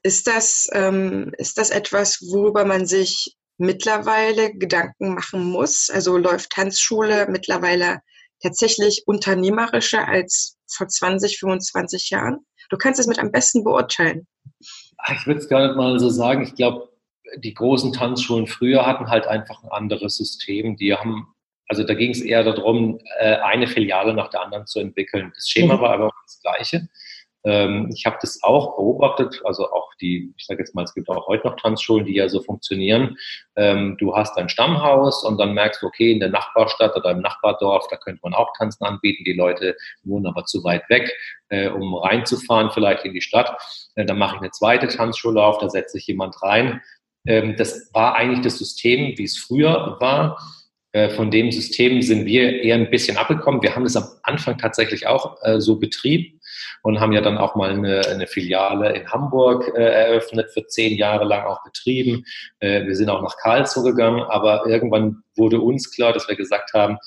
[0.06, 5.90] ist das, ähm, ist das etwas, worüber man sich mittlerweile Gedanken machen muss?
[5.90, 7.98] Also läuft Tanzschule mittlerweile
[8.40, 12.46] tatsächlich unternehmerischer als vor 20, 25 Jahren?
[12.70, 14.28] Du kannst es mit am besten beurteilen.
[15.12, 16.44] Ich würde es gar nicht mal so sagen.
[16.44, 16.88] Ich glaube,
[17.38, 20.76] die großen Tanzschulen früher hatten halt einfach ein anderes System.
[20.76, 21.34] Die haben,
[21.66, 25.32] also da ging es eher darum, äh, eine Filiale nach der anderen zu entwickeln.
[25.34, 25.80] Das Schema mhm.
[25.80, 26.88] war aber das gleiche.
[27.46, 31.08] Ähm, ich habe das auch beobachtet, also auch die, ich sage jetzt mal, es gibt
[31.08, 33.16] auch heute noch Tanzschulen, die ja so funktionieren.
[33.54, 37.20] Ähm, du hast ein Stammhaus und dann merkst du, okay, in der Nachbarstadt oder im
[37.20, 39.22] Nachbardorf, da könnte man auch Tanzen anbieten.
[39.22, 41.16] Die Leute wohnen aber zu weit weg,
[41.48, 43.56] äh, um reinzufahren, vielleicht in die Stadt.
[43.94, 46.82] Äh, dann mache ich eine zweite Tanzschule auf, da setze ich jemand rein.
[47.28, 50.36] Ähm, das war eigentlich das System, wie es früher war.
[50.90, 53.62] Äh, von dem System sind wir eher ein bisschen abgekommen.
[53.62, 56.35] Wir haben das am Anfang tatsächlich auch so betrieben
[56.82, 60.96] und haben ja dann auch mal eine, eine Filiale in Hamburg äh, eröffnet, für zehn
[60.96, 62.24] Jahre lang auch betrieben.
[62.60, 66.72] Äh, wir sind auch nach Karlsruhe gegangen, aber irgendwann wurde uns klar, dass wir gesagt
[66.74, 66.98] haben,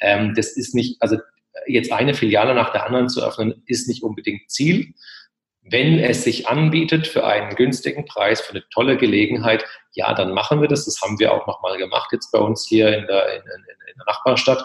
[0.00, 1.18] ähm, das ist nicht, also
[1.66, 4.94] jetzt eine Filiale nach der anderen zu öffnen, ist nicht unbedingt Ziel.
[5.62, 10.60] Wenn es sich anbietet für einen günstigen Preis, für eine tolle Gelegenheit, ja, dann machen
[10.60, 10.84] wir das.
[10.84, 13.96] Das haben wir auch nochmal gemacht jetzt bei uns hier in der, in, in, in
[13.96, 14.62] der Nachbarstadt.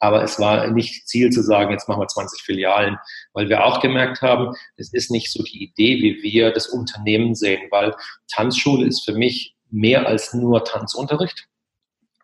[0.00, 2.96] Aber es war nicht Ziel zu sagen, jetzt machen wir 20 Filialen,
[3.34, 7.34] weil wir auch gemerkt haben, es ist nicht so die Idee, wie wir das Unternehmen
[7.34, 7.94] sehen, weil
[8.32, 11.48] Tanzschule ist für mich mehr als nur Tanzunterricht,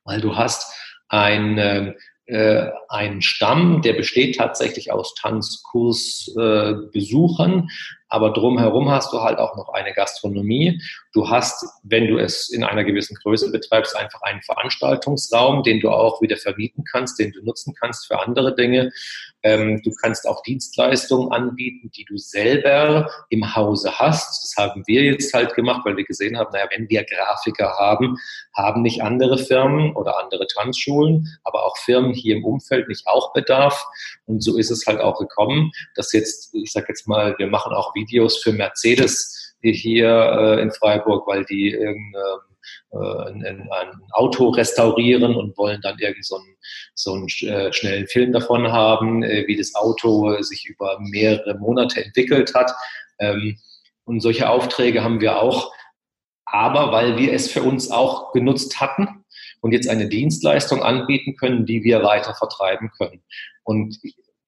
[0.04, 0.72] weil du hast
[1.08, 1.94] ein,
[2.26, 7.68] äh, einen Stamm, der besteht tatsächlich aus Tanzkursbesuchern, äh,
[8.08, 10.80] aber drumherum hast du halt auch noch eine Gastronomie.
[11.12, 15.90] Du hast, wenn du es in einer gewissen Größe betreibst, einfach einen Veranstaltungsraum, den du
[15.90, 18.92] auch wieder vermieten kannst, den du nutzen kannst für andere Dinge.
[19.42, 24.44] Ähm, du kannst auch Dienstleistungen anbieten, die du selber im Hause hast.
[24.44, 28.16] Das haben wir jetzt halt gemacht, weil wir gesehen haben, naja, wenn wir Grafiker haben,
[28.54, 33.32] haben nicht andere Firmen oder andere Tanzschulen, aber auch Firmen hier im Umfeld nicht auch
[33.32, 33.86] Bedarf.
[34.26, 37.72] Und so ist es halt auch gekommen, dass jetzt, ich sage jetzt mal, wir machen
[37.72, 39.32] auch Videos für Mercedes
[39.62, 42.22] hier äh, in Freiburg, weil die irgendein,
[42.92, 46.56] äh, ein, ein, Auto restaurieren und wollen dann irgend so einen,
[46.94, 52.04] so einen äh, schnellen Film davon haben, äh, wie das Auto sich über mehrere Monate
[52.04, 52.70] entwickelt hat.
[53.18, 53.58] Ähm,
[54.04, 55.72] und solche Aufträge haben wir auch,
[56.44, 59.24] aber weil wir es für uns auch genutzt hatten
[59.60, 63.22] und jetzt eine Dienstleistung anbieten können, die wir weiter vertreiben können.
[63.64, 63.98] Und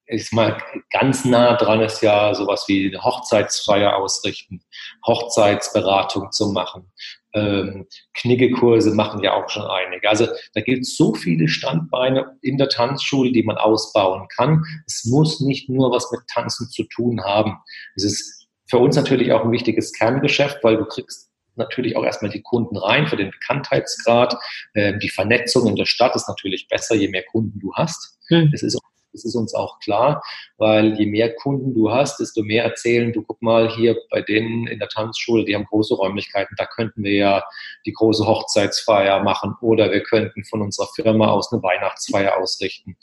[0.09, 4.61] ist mal ganz nah dran ist ja sowas wie eine Hochzeitsfeier ausrichten,
[5.05, 6.91] Hochzeitsberatung zu machen.
[7.33, 10.09] Ähm, Kniggekurse machen ja auch schon einige.
[10.09, 14.63] Also da gibt es so viele Standbeine in der Tanzschule, die man ausbauen kann.
[14.87, 17.57] Es muss nicht nur was mit Tanzen zu tun haben.
[17.95, 22.31] Es ist für uns natürlich auch ein wichtiges Kerngeschäft, weil du kriegst natürlich auch erstmal
[22.31, 24.35] die Kunden rein für den Bekanntheitsgrad.
[24.73, 28.17] Ähm, die Vernetzung in der Stadt ist natürlich besser, je mehr Kunden du hast.
[28.29, 28.49] Hm.
[28.53, 28.79] Es ist
[29.11, 30.21] das ist uns auch klar,
[30.57, 34.67] weil je mehr Kunden du hast, desto mehr erzählen, du guck mal hier bei denen
[34.67, 37.43] in der Tanzschule, die haben große Räumlichkeiten, da könnten wir ja
[37.85, 42.97] die große Hochzeitsfeier machen oder wir könnten von unserer Firma aus eine Weihnachtsfeier ausrichten.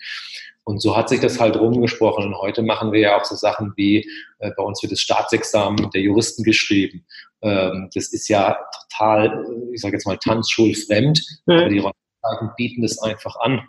[0.64, 2.24] Und so hat sich das halt rumgesprochen.
[2.24, 3.98] Und heute machen wir ja auch so Sachen wie,
[4.40, 7.06] äh, bei uns wird das Staatsexamen der Juristen geschrieben.
[7.42, 8.58] Ähm, das ist ja
[8.90, 11.54] total, ich sage jetzt mal, tanzschulfremd, mhm.
[11.54, 13.62] aber die Räumlichkeiten bieten das einfach an.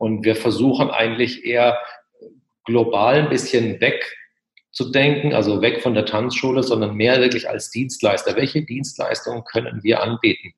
[0.00, 1.78] Und wir versuchen eigentlich eher
[2.64, 4.02] global ein bisschen weg
[4.72, 8.34] zu denken, also weg von der Tanzschule, sondern mehr wirklich als Dienstleister.
[8.34, 10.54] Welche Dienstleistungen können wir anbieten?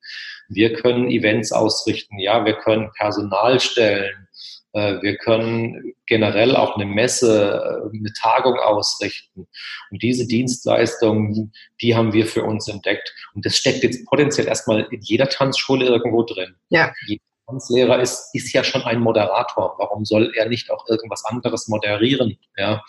[0.47, 4.29] Wir können Events ausrichten, ja, wir können Personal stellen,
[4.71, 9.47] äh, wir können generell auch eine Messe, äh, eine Tagung ausrichten.
[9.91, 11.51] Und diese Dienstleistungen,
[11.81, 13.13] die haben wir für uns entdeckt.
[13.33, 16.55] Und das steckt jetzt potenziell erstmal in jeder Tanzschule irgendwo drin.
[16.69, 16.93] Ja.
[17.07, 19.75] Jeder Tanzlehrer ist, ist ja schon ein Moderator.
[19.77, 22.37] Warum soll er nicht auch irgendwas anderes moderieren?
[22.57, 22.83] Ja.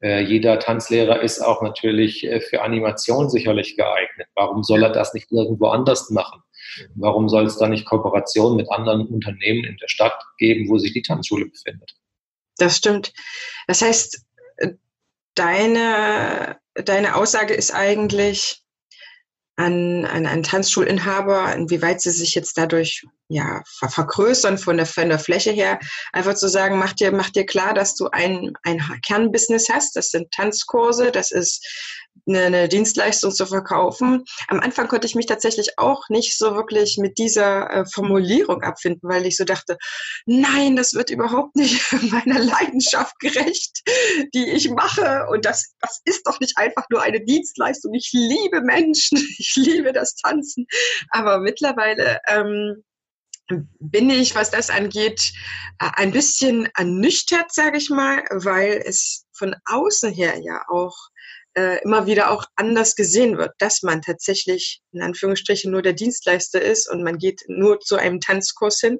[0.00, 4.28] Äh, jeder Tanzlehrer ist auch natürlich äh, für Animation sicherlich geeignet.
[4.36, 6.40] Warum soll er das nicht irgendwo anders machen?
[6.94, 10.92] Warum soll es da nicht Kooperation mit anderen Unternehmen in der Stadt geben, wo sich
[10.92, 11.96] die Tanzschule befindet?
[12.58, 13.12] Das stimmt.
[13.66, 14.24] Das heißt,
[15.34, 18.62] deine, deine Aussage ist eigentlich,
[19.58, 25.08] an, an einen Tanzschulinhaber, inwieweit sie sich jetzt dadurch ja, ver vergrößern von der, von
[25.08, 25.80] der Fläche her,
[26.12, 30.10] einfach zu sagen, mach dir, mach dir klar, dass du ein, ein Kernbusiness hast, das
[30.10, 31.66] sind Tanzkurse, das ist
[32.26, 34.24] eine, eine Dienstleistung zu verkaufen.
[34.48, 39.08] Am Anfang konnte ich mich tatsächlich auch nicht so wirklich mit dieser äh, Formulierung abfinden,
[39.08, 39.76] weil ich so dachte,
[40.26, 43.82] nein, das wird überhaupt nicht meiner Leidenschaft gerecht,
[44.34, 45.26] die ich mache.
[45.30, 47.94] Und das, das ist doch nicht einfach nur eine Dienstleistung.
[47.94, 50.66] Ich liebe Menschen, ich liebe das Tanzen.
[51.10, 52.84] Aber mittlerweile ähm,
[53.80, 55.32] bin ich, was das angeht,
[55.78, 60.96] äh, ein bisschen ernüchtert, sage ich mal, weil es von außen her ja auch
[61.58, 66.62] äh, immer wieder auch anders gesehen wird, dass man tatsächlich in Anführungsstrichen nur der Dienstleister
[66.62, 68.98] ist und man geht nur zu einem Tanzkurs hin.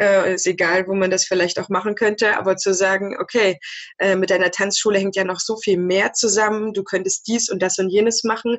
[0.00, 3.58] Äh, ist egal, wo man das vielleicht auch machen könnte, aber zu sagen, okay,
[3.98, 7.62] äh, mit deiner Tanzschule hängt ja noch so viel mehr zusammen, du könntest dies und
[7.62, 8.58] das und jenes machen.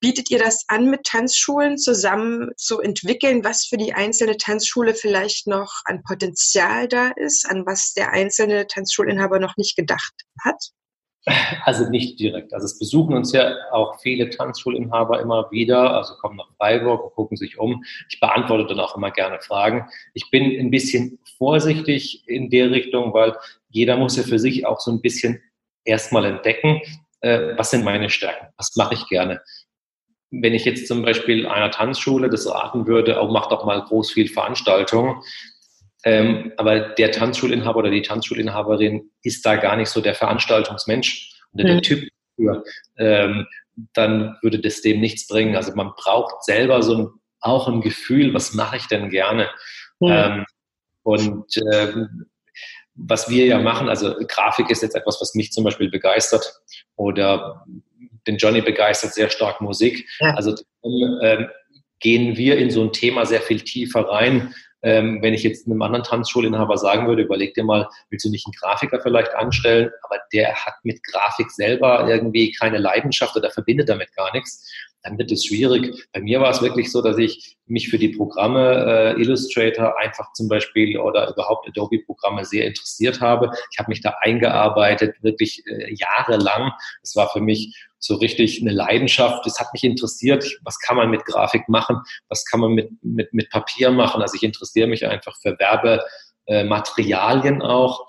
[0.00, 5.46] Bietet ihr das an, mit Tanzschulen zusammen zu entwickeln, was für die einzelne Tanzschule vielleicht
[5.46, 10.70] noch an Potenzial da ist, an was der einzelne Tanzschulinhaber noch nicht gedacht hat?
[11.64, 12.54] Also nicht direkt.
[12.54, 17.14] Also es besuchen uns ja auch viele Tanzschulinhaber immer wieder, also kommen nach Freiburg und
[17.14, 17.84] gucken sich um.
[18.08, 19.86] Ich beantworte dann auch immer gerne Fragen.
[20.14, 23.36] Ich bin ein bisschen vorsichtig in der Richtung, weil
[23.68, 25.42] jeder muss ja für sich auch so ein bisschen
[25.84, 26.80] erstmal entdecken,
[27.20, 29.40] äh, was sind meine Stärken, was mache ich gerne.
[30.30, 33.82] Wenn ich jetzt zum Beispiel einer Tanzschule das raten würde, auch oh, mach doch mal
[33.82, 35.22] groß viel Veranstaltungen,
[36.08, 41.64] ähm, aber der Tanzschulinhaber oder die Tanzschulinhaberin ist da gar nicht so der Veranstaltungsmensch oder
[41.64, 41.82] der mhm.
[41.82, 42.64] Typ für.
[42.96, 43.46] Ähm,
[43.92, 45.54] dann würde das dem nichts bringen.
[45.54, 47.08] Also man braucht selber so ein,
[47.40, 49.50] auch ein Gefühl, was mache ich denn gerne?
[50.00, 50.08] Mhm.
[50.08, 50.46] Ähm,
[51.02, 52.26] und ähm,
[52.94, 56.54] was wir ja machen, also Grafik ist jetzt etwas, was mich zum Beispiel begeistert
[56.96, 57.66] oder
[58.26, 60.08] den Johnny begeistert sehr stark Musik.
[60.20, 60.34] Ja.
[60.34, 60.54] Also
[61.22, 61.48] ähm,
[62.00, 65.82] gehen wir in so ein Thema sehr viel tiefer rein, ähm, wenn ich jetzt einem
[65.82, 70.18] anderen Tanzschulinhaber sagen würde, überleg dir mal, willst du nicht einen Grafiker vielleicht anstellen, aber
[70.32, 74.70] der hat mit Grafik selber irgendwie keine Leidenschaft oder verbindet damit gar nichts,
[75.02, 76.08] dann wird es schwierig.
[76.12, 80.32] Bei mir war es wirklich so, dass ich mich für die Programme äh, Illustrator einfach
[80.32, 83.50] zum Beispiel oder überhaupt Adobe-Programme sehr interessiert habe.
[83.72, 86.72] Ich habe mich da eingearbeitet, wirklich äh, jahrelang.
[87.02, 89.46] Es war für mich so richtig eine Leidenschaft.
[89.46, 90.58] Das hat mich interessiert.
[90.64, 92.00] Was kann man mit Grafik machen?
[92.28, 94.22] Was kann man mit, mit, mit Papier machen?
[94.22, 98.06] Also ich interessiere mich einfach für Werbematerialien auch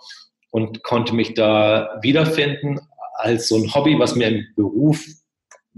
[0.52, 2.80] und konnte mich da wiederfinden
[3.14, 5.06] als so ein Hobby, was mir im Beruf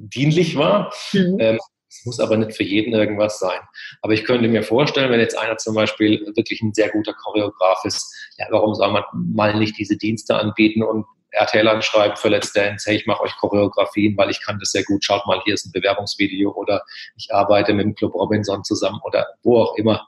[0.10, 0.94] dienlich war.
[1.14, 1.38] Mhm.
[1.40, 1.60] Ähm,
[1.90, 3.60] es muss aber nicht für jeden irgendwas sein.
[4.02, 7.84] Aber ich könnte mir vorstellen, wenn jetzt einer zum Beispiel wirklich ein sehr guter Choreograf
[7.84, 12.54] ist, ja, warum soll man mal nicht diese Dienste anbieten und RTL anschreiben für Let's
[12.54, 15.54] Dance, hey, ich mache euch Choreografien, weil ich kann das sehr gut, schaut mal, hier
[15.54, 16.84] ist ein Bewerbungsvideo oder
[17.16, 20.06] ich arbeite mit dem Club Robinson zusammen oder wo auch immer.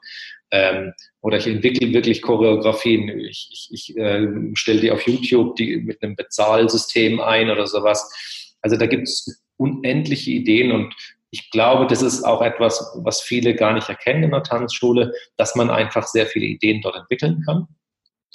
[0.50, 3.08] Ähm, oder ich entwickle wirklich Choreografien.
[3.20, 8.54] Ich, ich, ich äh, stelle die auf YouTube die mit einem Bezahlsystem ein oder sowas.
[8.60, 10.94] Also da gibt es unendliche Ideen und
[11.30, 15.56] ich glaube, das ist auch etwas, was viele gar nicht erkennen in der Tanzschule, dass
[15.56, 17.66] man einfach sehr viele Ideen dort entwickeln kann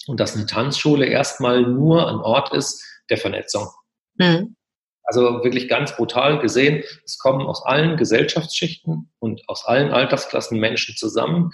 [0.08, 3.68] und dass eine Tanzschule erstmal nur ein Ort ist der Vernetzung.
[4.16, 4.56] Mhm.
[5.04, 10.96] Also wirklich ganz brutal gesehen, es kommen aus allen Gesellschaftsschichten und aus allen Altersklassen Menschen
[10.98, 11.52] zusammen.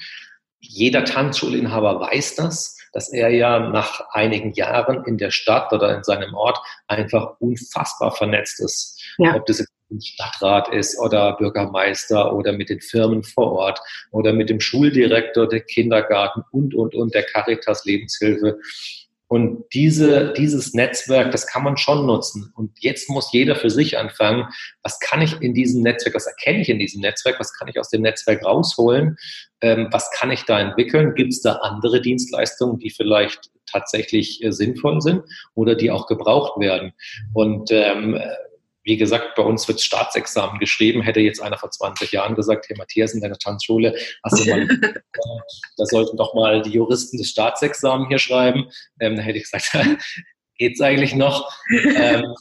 [0.60, 6.03] Jeder Tanzschulinhaber weiß das, dass er ja nach einigen Jahren in der Stadt oder in
[6.05, 9.03] seinem Ort einfach unfassbar vernetzt ist.
[9.17, 9.36] Ja.
[9.36, 9.65] Ob das
[10.01, 13.81] Stadtrat ist oder Bürgermeister oder mit den Firmen vor Ort
[14.12, 18.60] oder mit dem Schuldirektor, der Kindergarten und, und, und der Caritas Lebenshilfe.
[19.27, 22.51] Und diese, dieses Netzwerk, das kann man schon nutzen.
[22.55, 24.47] Und jetzt muss jeder für sich anfangen,
[24.83, 27.79] was kann ich in diesem Netzwerk, was erkenne ich in diesem Netzwerk, was kann ich
[27.79, 29.17] aus dem Netzwerk rausholen,
[29.61, 34.51] ähm, was kann ich da entwickeln, gibt es da andere Dienstleistungen, die vielleicht tatsächlich äh,
[34.51, 35.23] sinnvoll sind
[35.55, 36.93] oder die auch gebraucht werden.
[37.33, 38.19] Und ähm,
[38.86, 41.02] wie gesagt, bei uns wird Staatsexamen geschrieben.
[41.02, 44.67] Hätte jetzt einer vor 20 Jahren gesagt, hey Matthias, in deiner Tanzschule hast du mal,
[45.78, 48.69] da sollten doch mal die Juristen das Staatsexamen hier schreiben.
[49.00, 49.76] Ähm, da hätte ich gesagt,
[50.58, 51.52] geht's eigentlich noch?
[51.71, 52.33] Ähm,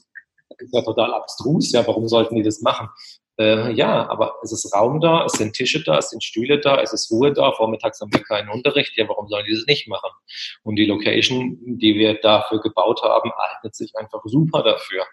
[0.51, 2.89] das ist ja total abstrus, ja, warum sollten die das machen?
[3.39, 6.81] Äh, ja, aber es ist Raum da, es sind Tische da, es sind Stühle da,
[6.81, 9.89] es ist Ruhe da, vormittags haben wir keinen Unterricht, ja, warum sollen die das nicht
[9.89, 10.11] machen?
[10.63, 15.05] Und die Location, die wir dafür gebaut haben, eignet sich einfach super dafür.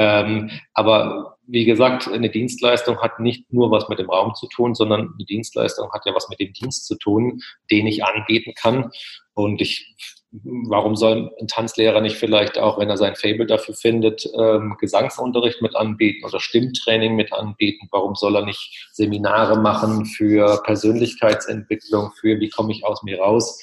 [0.00, 4.74] Ähm, aber wie gesagt, eine Dienstleistung hat nicht nur was mit dem Raum zu tun,
[4.74, 8.90] sondern eine Dienstleistung hat ja was mit dem Dienst zu tun, den ich anbieten kann.
[9.34, 9.94] Und ich
[10.32, 15.60] warum soll ein Tanzlehrer nicht vielleicht auch, wenn er sein Fable dafür findet, ähm, Gesangsunterricht
[15.60, 17.88] mit anbieten oder Stimmtraining mit anbieten?
[17.90, 23.60] Warum soll er nicht Seminare machen für Persönlichkeitsentwicklung, für wie komme ich aus mir raus?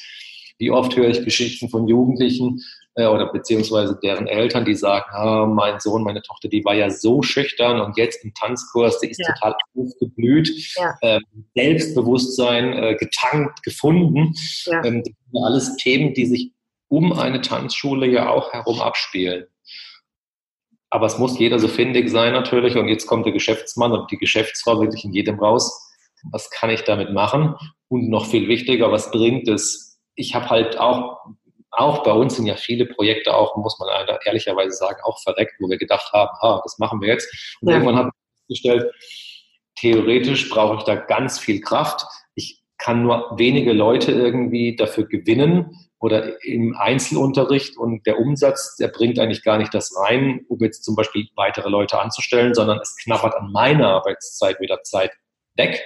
[0.59, 2.61] Wie oft höre ich Geschichten von Jugendlichen
[3.05, 7.21] oder beziehungsweise deren Eltern, die sagen, ah, mein Sohn, meine Tochter, die war ja so
[7.21, 9.33] schüchtern und jetzt im Tanzkurs, die ist ja.
[9.33, 10.95] total aufgeblüht, ja.
[11.01, 11.19] äh,
[11.55, 14.33] Selbstbewusstsein äh, getankt, gefunden.
[14.65, 14.83] Ja.
[14.83, 16.51] Ähm, das sind alles Themen, die sich
[16.87, 19.45] um eine Tanzschule ja auch herum abspielen.
[20.89, 22.77] Aber es muss jeder so findig sein natürlich.
[22.77, 25.93] Und jetzt kommt der Geschäftsmann und die Geschäftsfrau wirklich in jedem raus.
[26.31, 27.55] Was kann ich damit machen?
[27.89, 29.99] Und noch viel wichtiger, was bringt es?
[30.15, 31.19] Ich habe halt auch,
[31.77, 33.89] auch bei uns sind ja viele Projekte auch, muss man
[34.25, 37.57] ehrlicherweise sagen, auch verreckt, wo wir gedacht haben, ah, das machen wir jetzt.
[37.61, 37.75] Und ja.
[37.75, 38.09] irgendwann habe
[38.47, 38.93] ich festgestellt,
[39.75, 42.05] theoretisch brauche ich da ganz viel Kraft.
[42.35, 48.89] Ich kann nur wenige Leute irgendwie dafür gewinnen, oder im Einzelunterricht und der Umsatz, der
[48.89, 52.95] bringt eigentlich gar nicht das rein, um jetzt zum Beispiel weitere Leute anzustellen, sondern es
[53.03, 55.11] knabbert an meiner Arbeitszeit wieder Zeit
[55.55, 55.83] weg.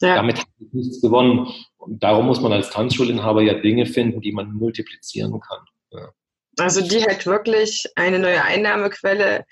[0.00, 0.16] Ja.
[0.16, 1.48] Damit habe ich nichts gewonnen.
[1.78, 5.64] Und darum muss man als Tanzschulinhaber ja Dinge finden, die man multiplizieren kann.
[5.92, 6.12] Ja.
[6.58, 9.44] Also die halt wirklich eine neue Einnahmequelle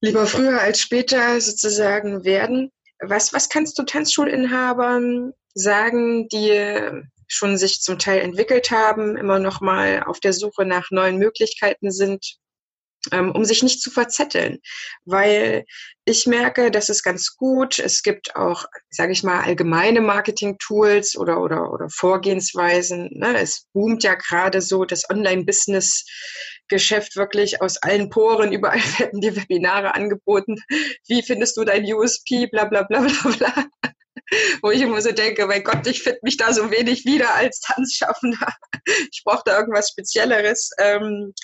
[0.00, 2.72] lieber früher als später sozusagen werden.
[3.00, 6.60] Was, was kannst du Tanzschulinhabern sagen, die
[7.28, 11.90] schon sich zum Teil entwickelt haben, immer noch mal auf der Suche nach neuen Möglichkeiten
[11.90, 12.36] sind,
[13.10, 14.58] um sich nicht zu verzetteln.
[15.04, 15.64] Weil
[16.04, 17.78] ich merke, das ist ganz gut.
[17.78, 23.10] Es gibt auch, sage ich mal, allgemeine Marketing-Tools oder, oder, oder Vorgehensweisen.
[23.12, 23.40] Ne?
[23.40, 28.52] Es boomt ja gerade so das Online-Business-Geschäft wirklich aus allen Poren.
[28.52, 30.56] Überall werden die Webinare angeboten.
[31.06, 32.46] Wie findest du dein USP?
[32.46, 33.66] Bla, bla, bla, bla, bla
[34.62, 37.60] wo ich immer so denke, mein Gott, ich finde mich da so wenig wieder als
[37.60, 38.48] Tanzschaffender.
[39.12, 40.70] Ich brauche da irgendwas Spezielleres.
[40.78, 41.34] Ähm,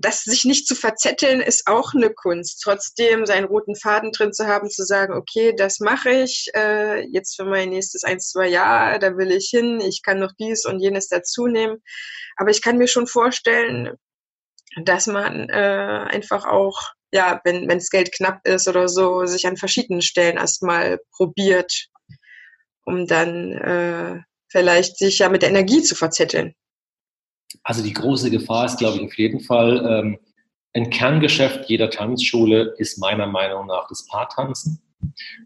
[0.00, 2.60] das sich nicht zu verzetteln, ist auch eine Kunst.
[2.62, 7.36] Trotzdem seinen roten Faden drin zu haben, zu sagen, okay, das mache ich äh, jetzt
[7.36, 10.80] für mein nächstes ein, zwei Jahre, da will ich hin, ich kann noch dies und
[10.80, 11.78] jenes dazu nehmen.
[12.36, 13.96] Aber ich kann mir schon vorstellen,
[14.84, 19.56] dass man äh, einfach auch ja, wenn das Geld knapp ist oder so, sich an
[19.56, 21.88] verschiedenen Stellen erstmal probiert,
[22.84, 26.54] um dann äh, vielleicht sich ja mit der Energie zu verzetteln.
[27.62, 30.18] Also die große Gefahr ist, glaube ich, auf jeden Fall, ähm,
[30.72, 34.80] ein Kerngeschäft jeder Tanzschule ist meiner Meinung nach das Paartanzen.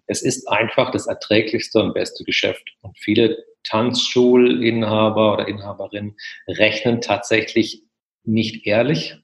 [0.06, 2.74] Es ist einfach das erträglichste und beste Geschäft.
[2.82, 7.84] Und viele Tanzschulinhaber oder Inhaberinnen rechnen tatsächlich
[8.24, 9.16] nicht ehrlich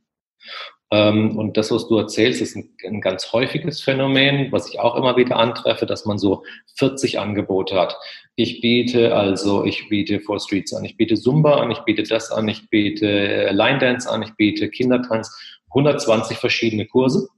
[0.93, 4.97] ähm, und das, was du erzählst, ist ein, ein, ganz häufiges Phänomen, was ich auch
[4.97, 6.43] immer wieder antreffe, dass man so
[6.77, 7.97] 40 Angebote hat.
[8.43, 12.31] Ich biete also, ich biete Four Streets an, ich biete Zumba an, ich biete das
[12.31, 15.31] an, ich biete äh, Line Dance an, ich biete Kindertanz,
[15.69, 17.29] 120 verschiedene Kurse.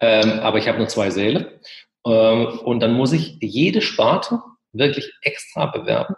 [0.00, 1.60] Ähm, aber ich habe nur zwei Säle.
[2.04, 6.16] Ähm, und dann muss ich jede Sparte wirklich extra bewerben.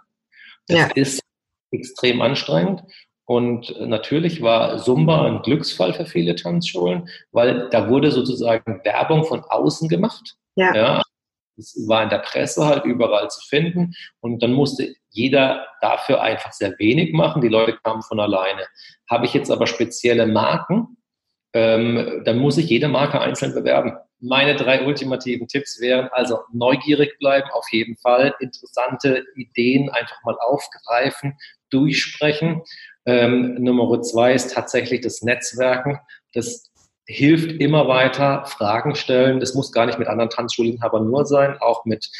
[0.67, 0.87] Das ja.
[0.95, 1.21] ist
[1.71, 2.85] extrem anstrengend.
[3.27, 9.43] Und natürlich war Sumba ein Glücksfall für viele Tanzschulen, weil da wurde sozusagen Werbung von
[9.43, 10.37] außen gemacht.
[10.57, 10.75] Ja.
[10.75, 11.03] ja.
[11.59, 13.95] Es war in der Presse halt überall zu finden.
[14.21, 17.43] Und dann musste jeder dafür einfach sehr wenig machen.
[17.43, 18.67] Die Leute kamen von alleine.
[19.11, 20.97] Habe ich jetzt aber spezielle Marken,
[21.55, 23.97] ähm, dann muss ich jede Marke einzeln bewerben.
[24.21, 30.37] Meine drei ultimativen Tipps wären also neugierig bleiben, auf jeden Fall, interessante Ideen einfach mal
[30.41, 31.39] aufgreifen,
[31.71, 32.63] durchsprechen
[33.09, 35.99] ähm, Nummer zwei ist tatsächlich das Netzwerken.
[36.35, 36.68] Das
[37.09, 39.41] hilft immer weiter, Fragen stellen.
[39.41, 42.11] Das muss gar nicht mit anderen Tanzschulinhabern nur sein, auch mit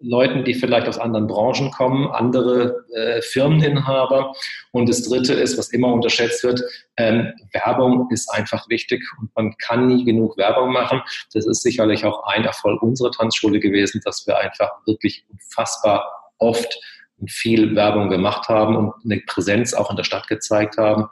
[0.00, 4.32] Leuten, die vielleicht aus anderen Branchen kommen, andere äh, Firmeninhaber.
[4.70, 6.62] Und das Dritte ist, was immer unterschätzt wird,
[6.96, 11.02] ähm, Werbung ist einfach wichtig und man kann nie genug Werbung machen.
[11.34, 16.78] Das ist sicherlich auch ein Erfolg unserer Tanzschule gewesen, dass wir einfach wirklich unfassbar oft
[17.26, 21.08] viel Werbung gemacht haben und eine Präsenz auch in der Stadt gezeigt haben.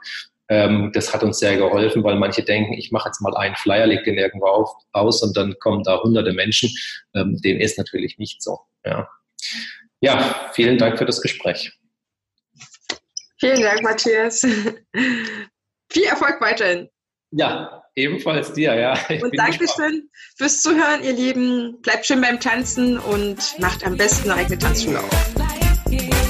[0.49, 3.85] Ähm, das hat uns sehr geholfen, weil manche denken, ich mache jetzt mal einen Flyer,
[3.85, 6.69] leg den irgendwo auf, aus und dann kommen da hunderte Menschen.
[7.15, 8.59] Ähm, dem ist natürlich nicht so.
[8.85, 9.09] Ja.
[9.99, 11.73] ja, vielen Dank für das Gespräch.
[13.39, 14.41] Vielen Dank, Matthias.
[15.91, 16.89] Viel Erfolg weiterhin.
[17.31, 18.97] Ja, ebenfalls dir, ja.
[19.09, 21.81] Ich und Dankeschön fürs Zuhören, ihr Lieben.
[21.81, 26.26] Bleibt schön beim Tanzen und macht am besten eine eigene Tanzschule auf.